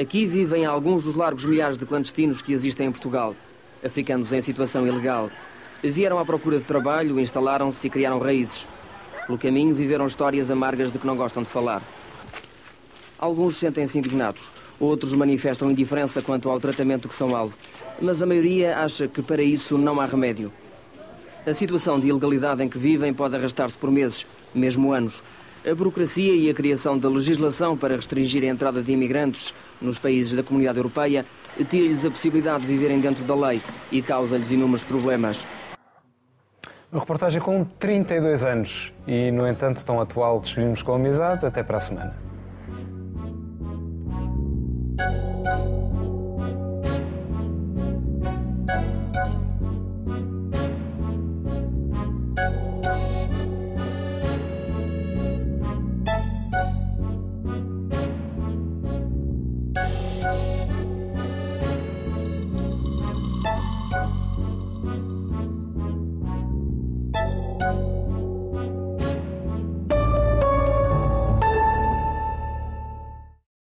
[0.00, 3.36] Aqui vivem alguns dos largos milhares de clandestinos que existem em Portugal,
[3.84, 5.30] africanos em situação ilegal.
[5.82, 8.66] Vieram à procura de trabalho, instalaram-se e criaram raízes.
[9.26, 11.82] Pelo caminho, viveram histórias amargas de que não gostam de falar.
[13.18, 14.48] Alguns sentem-se indignados,
[14.80, 17.54] outros manifestam indiferença quanto ao tratamento que são alvo
[18.00, 20.52] mas a maioria acha que para isso não há remédio.
[21.46, 25.22] A situação de ilegalidade em que vivem pode arrastar-se por meses, mesmo anos.
[25.66, 30.34] A burocracia e a criação da legislação para restringir a entrada de imigrantes nos países
[30.34, 31.24] da Comunidade Europeia
[31.68, 33.60] tira-lhes a possibilidade de viverem dentro da lei
[33.92, 35.46] e causa-lhes inúmeros problemas.
[36.90, 40.40] Uma reportagem com 32 anos e, no entanto, tão atual.
[40.40, 41.44] Despedimos com amizade.
[41.44, 42.33] Até para a semana.